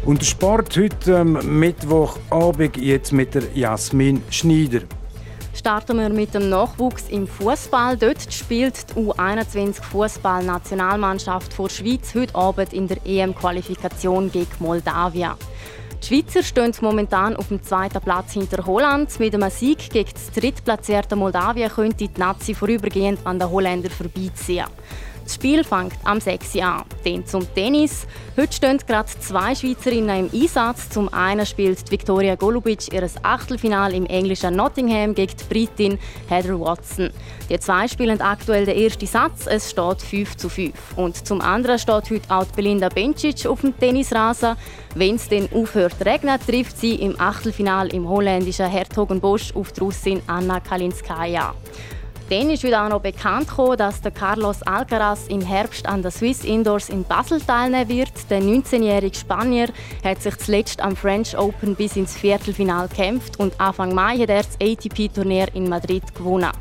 Und 0.06 0.24
Sport 0.24 0.78
heute 0.78 1.18
am 1.18 1.32
Mittwochabend 1.32 2.78
jetzt 2.78 3.12
mit 3.12 3.34
der 3.34 3.42
Jasmin 3.54 4.22
Schneider. 4.30 4.80
Starten 5.54 5.98
wir 5.98 6.08
mit 6.08 6.32
dem 6.32 6.48
Nachwuchs 6.48 7.08
im 7.10 7.26
Fußball. 7.26 7.98
Dort 7.98 8.32
spielt 8.32 8.86
die 8.90 9.00
U21 9.00 9.82
Fußball-Nationalmannschaft 9.82 11.52
vor 11.52 11.68
Schweiz 11.68 12.14
heute 12.14 12.34
Abend 12.34 12.72
in 12.72 12.88
der 12.88 12.96
EM-Qualifikation 13.04 14.32
gegen 14.32 14.48
Moldawien. 14.58 15.32
Die 16.02 16.06
Schweizer 16.06 16.42
stehen 16.42 16.72
momentan 16.80 17.36
auf 17.36 17.48
dem 17.48 17.62
zweiten 17.62 18.00
Platz 18.00 18.32
hinter 18.32 18.64
Holland. 18.64 19.20
Mit 19.20 19.34
einem 19.34 19.50
Sieg 19.50 19.90
gegen 19.90 20.10
das 20.14 20.30
drittplatzierte 20.30 21.14
Moldawien 21.14 21.70
könnte 21.70 22.08
die 22.08 22.18
Nazi 22.18 22.54
vorübergehend 22.54 23.20
an 23.24 23.38
den 23.38 23.50
Holländern 23.50 23.92
vorbeiziehen. 23.92 24.64
Das 25.30 25.36
Spiel 25.36 25.62
fängt 25.62 25.94
am 26.02 26.20
6 26.20 26.56
Uhr 26.56 26.64
an. 26.64 26.84
Dann 27.04 27.24
zum 27.24 27.46
Tennis. 27.54 28.04
Heute 28.36 28.52
stehen 28.52 28.78
gerade 28.78 29.08
zwei 29.20 29.54
Schweizerinnen 29.54 30.26
im 30.26 30.42
Einsatz. 30.42 30.90
Zum 30.90 31.08
einen 31.14 31.46
spielt 31.46 31.88
Viktoria 31.88 32.34
Golubic 32.34 32.92
ihr 32.92 33.08
Achtelfinal 33.22 33.94
im 33.94 34.06
englischen 34.06 34.56
Nottingham 34.56 35.14
gegen 35.14 35.32
die 35.36 35.44
Britin 35.44 35.98
Heather 36.28 36.58
Watson. 36.58 37.10
Die 37.48 37.60
zwei 37.60 37.86
spielen 37.86 38.20
aktuell 38.20 38.66
den 38.66 38.76
ersten 38.76 39.06
Satz. 39.06 39.46
Es 39.46 39.70
steht 39.70 40.02
5 40.02 40.36
zu 40.36 40.48
5. 40.48 40.74
Und 40.96 41.24
zum 41.24 41.40
anderen 41.40 41.78
steht 41.78 42.10
heute 42.10 42.22
auch 42.28 42.46
Belinda 42.46 42.88
Bencic 42.88 43.46
auf 43.46 43.60
dem 43.60 43.78
Tennisrasen. 43.78 44.56
Wenn 44.96 45.14
es 45.14 45.28
dann 45.28 45.48
aufhört 45.54 45.96
zu 45.96 46.06
regnen, 46.06 46.40
trifft 46.44 46.76
sie 46.76 46.96
im 46.96 47.14
Achtelfinal 47.20 47.94
im 47.94 48.08
holländischen 48.08 48.66
Hertogenbosch 48.66 49.54
auf 49.54 49.70
die 49.70 49.80
Russin 49.80 50.22
Anna 50.26 50.58
Kalinskaya. 50.58 51.54
Dann 52.30 52.48
ist 52.48 52.62
wieder 52.62 52.84
auch 52.84 52.88
noch 52.88 53.00
bekannt 53.00 53.48
gekommen, 53.48 53.76
dass 53.76 54.02
der 54.02 54.12
Carlos 54.12 54.62
Alcaraz 54.62 55.26
im 55.26 55.40
Herbst 55.40 55.88
an 55.88 56.00
der 56.00 56.12
Swiss 56.12 56.44
Indoors 56.44 56.88
in 56.88 57.02
Basel 57.02 57.40
teilnehmen 57.40 57.88
wird. 57.88 58.12
Der 58.30 58.40
19-jährige 58.40 59.16
Spanier 59.16 59.68
hat 60.04 60.22
sich 60.22 60.36
zuletzt 60.36 60.80
am 60.80 60.94
French 60.94 61.36
Open 61.36 61.74
bis 61.74 61.96
ins 61.96 62.16
Viertelfinal 62.16 62.86
gekämpft 62.86 63.40
und 63.40 63.60
Anfang 63.60 63.92
Mai 63.96 64.16
hat 64.16 64.28
er 64.28 64.44
das 64.44 64.56
ATP-Turnier 64.62 65.48
in 65.54 65.68
Madrid 65.68 66.14
gewonnen. 66.14 66.52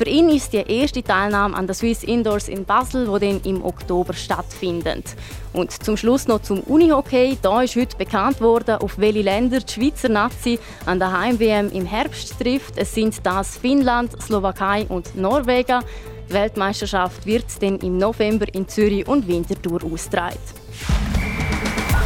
Für 0.00 0.08
ihn 0.08 0.30
ist 0.30 0.54
die 0.54 0.64
erste 0.66 1.02
Teilnahme 1.02 1.54
an 1.54 1.66
der 1.66 1.74
Swiss 1.74 2.04
Indoors 2.04 2.48
in 2.48 2.64
Basel, 2.64 3.06
wo 3.06 3.18
dann 3.18 3.38
im 3.44 3.62
Oktober 3.62 4.14
stattfindet. 4.14 5.14
Und 5.52 5.72
zum 5.72 5.98
Schluss 5.98 6.26
noch 6.26 6.40
zum 6.40 6.60
Unihockey. 6.60 7.36
Da 7.42 7.60
ist 7.60 7.76
heute 7.76 7.98
bekannt 7.98 8.40
worden, 8.40 8.76
auf 8.76 8.96
welche 8.96 9.20
Länder 9.20 9.60
die 9.60 9.70
Schweizer 9.70 10.08
Nazi 10.08 10.58
an 10.86 11.00
der 11.00 11.12
Heim-WM 11.12 11.70
im 11.72 11.84
Herbst 11.84 12.40
trifft. 12.40 12.78
Es 12.78 12.94
sind 12.94 13.14
das 13.24 13.58
Finnland, 13.58 14.12
Slowakei 14.22 14.86
und 14.88 15.14
Norwegen. 15.16 15.80
Die 16.30 16.32
Weltmeisterschaft 16.32 17.26
wird 17.26 17.44
dann 17.60 17.76
im 17.80 17.98
November 17.98 18.46
in 18.54 18.66
Zürich 18.66 19.06
und 19.06 19.28
Winterthur 19.28 19.84
ausgetragen. 19.84 20.38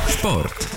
Sport. 0.09 0.74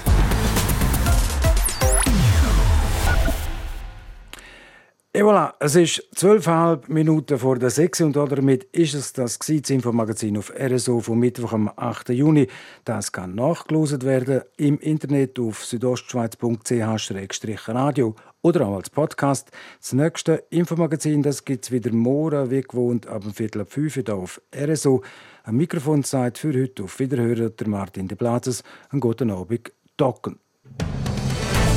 Et 5.17 5.23
voilà, 5.23 5.55
es 5.59 5.75
ist 5.75 6.07
zwölfeinhalb 6.13 6.89
Minuten 6.89 7.39
vor 7.39 7.57
der 7.57 7.71
sechs 7.71 8.01
und 8.01 8.15
damit 8.15 8.65
ist 8.65 8.93
es 8.93 9.13
das, 9.13 9.39
Infomagazin 9.49 10.37
auf 10.37 10.53
RSO 10.55 10.99
vom 10.99 11.17
Mittwoch 11.17 11.53
am 11.53 11.71
8. 11.75 12.09
Juni. 12.09 12.47
Das 12.85 13.11
kann 13.11 13.33
nachgelost 13.33 14.05
werden 14.05 14.43
im 14.57 14.77
Internet 14.77 15.39
auf 15.39 15.65
südostschweiz.ch-radio 15.65 18.13
oder 18.43 18.67
auch 18.67 18.75
als 18.75 18.91
Podcast. 18.91 19.49
Das 19.81 19.93
nächste 19.93 20.43
Infomagazin 20.51 21.23
gibt 21.23 21.65
es 21.65 21.71
wieder 21.71 21.91
morgen, 21.91 22.51
wie 22.51 22.61
gewohnt, 22.61 23.07
ab 23.07 23.23
dem 23.23 23.33
Viertel 23.33 23.61
ab 23.61 23.71
fünf 23.71 23.95
hier 23.95 24.13
auf 24.13 24.39
RSO. 24.55 25.01
Am 25.45 25.57
Mikrofon 25.57 26.03
für 26.37 26.53
heute 26.53 26.83
auf 26.83 26.99
Wiederhören 26.99 27.55
der 27.59 27.67
Martin 27.67 28.07
de 28.07 28.15
Platzes. 28.15 28.61
Einen 28.91 28.99
guten 28.99 29.31
Abend, 29.31 29.71
Docken. 29.97 30.37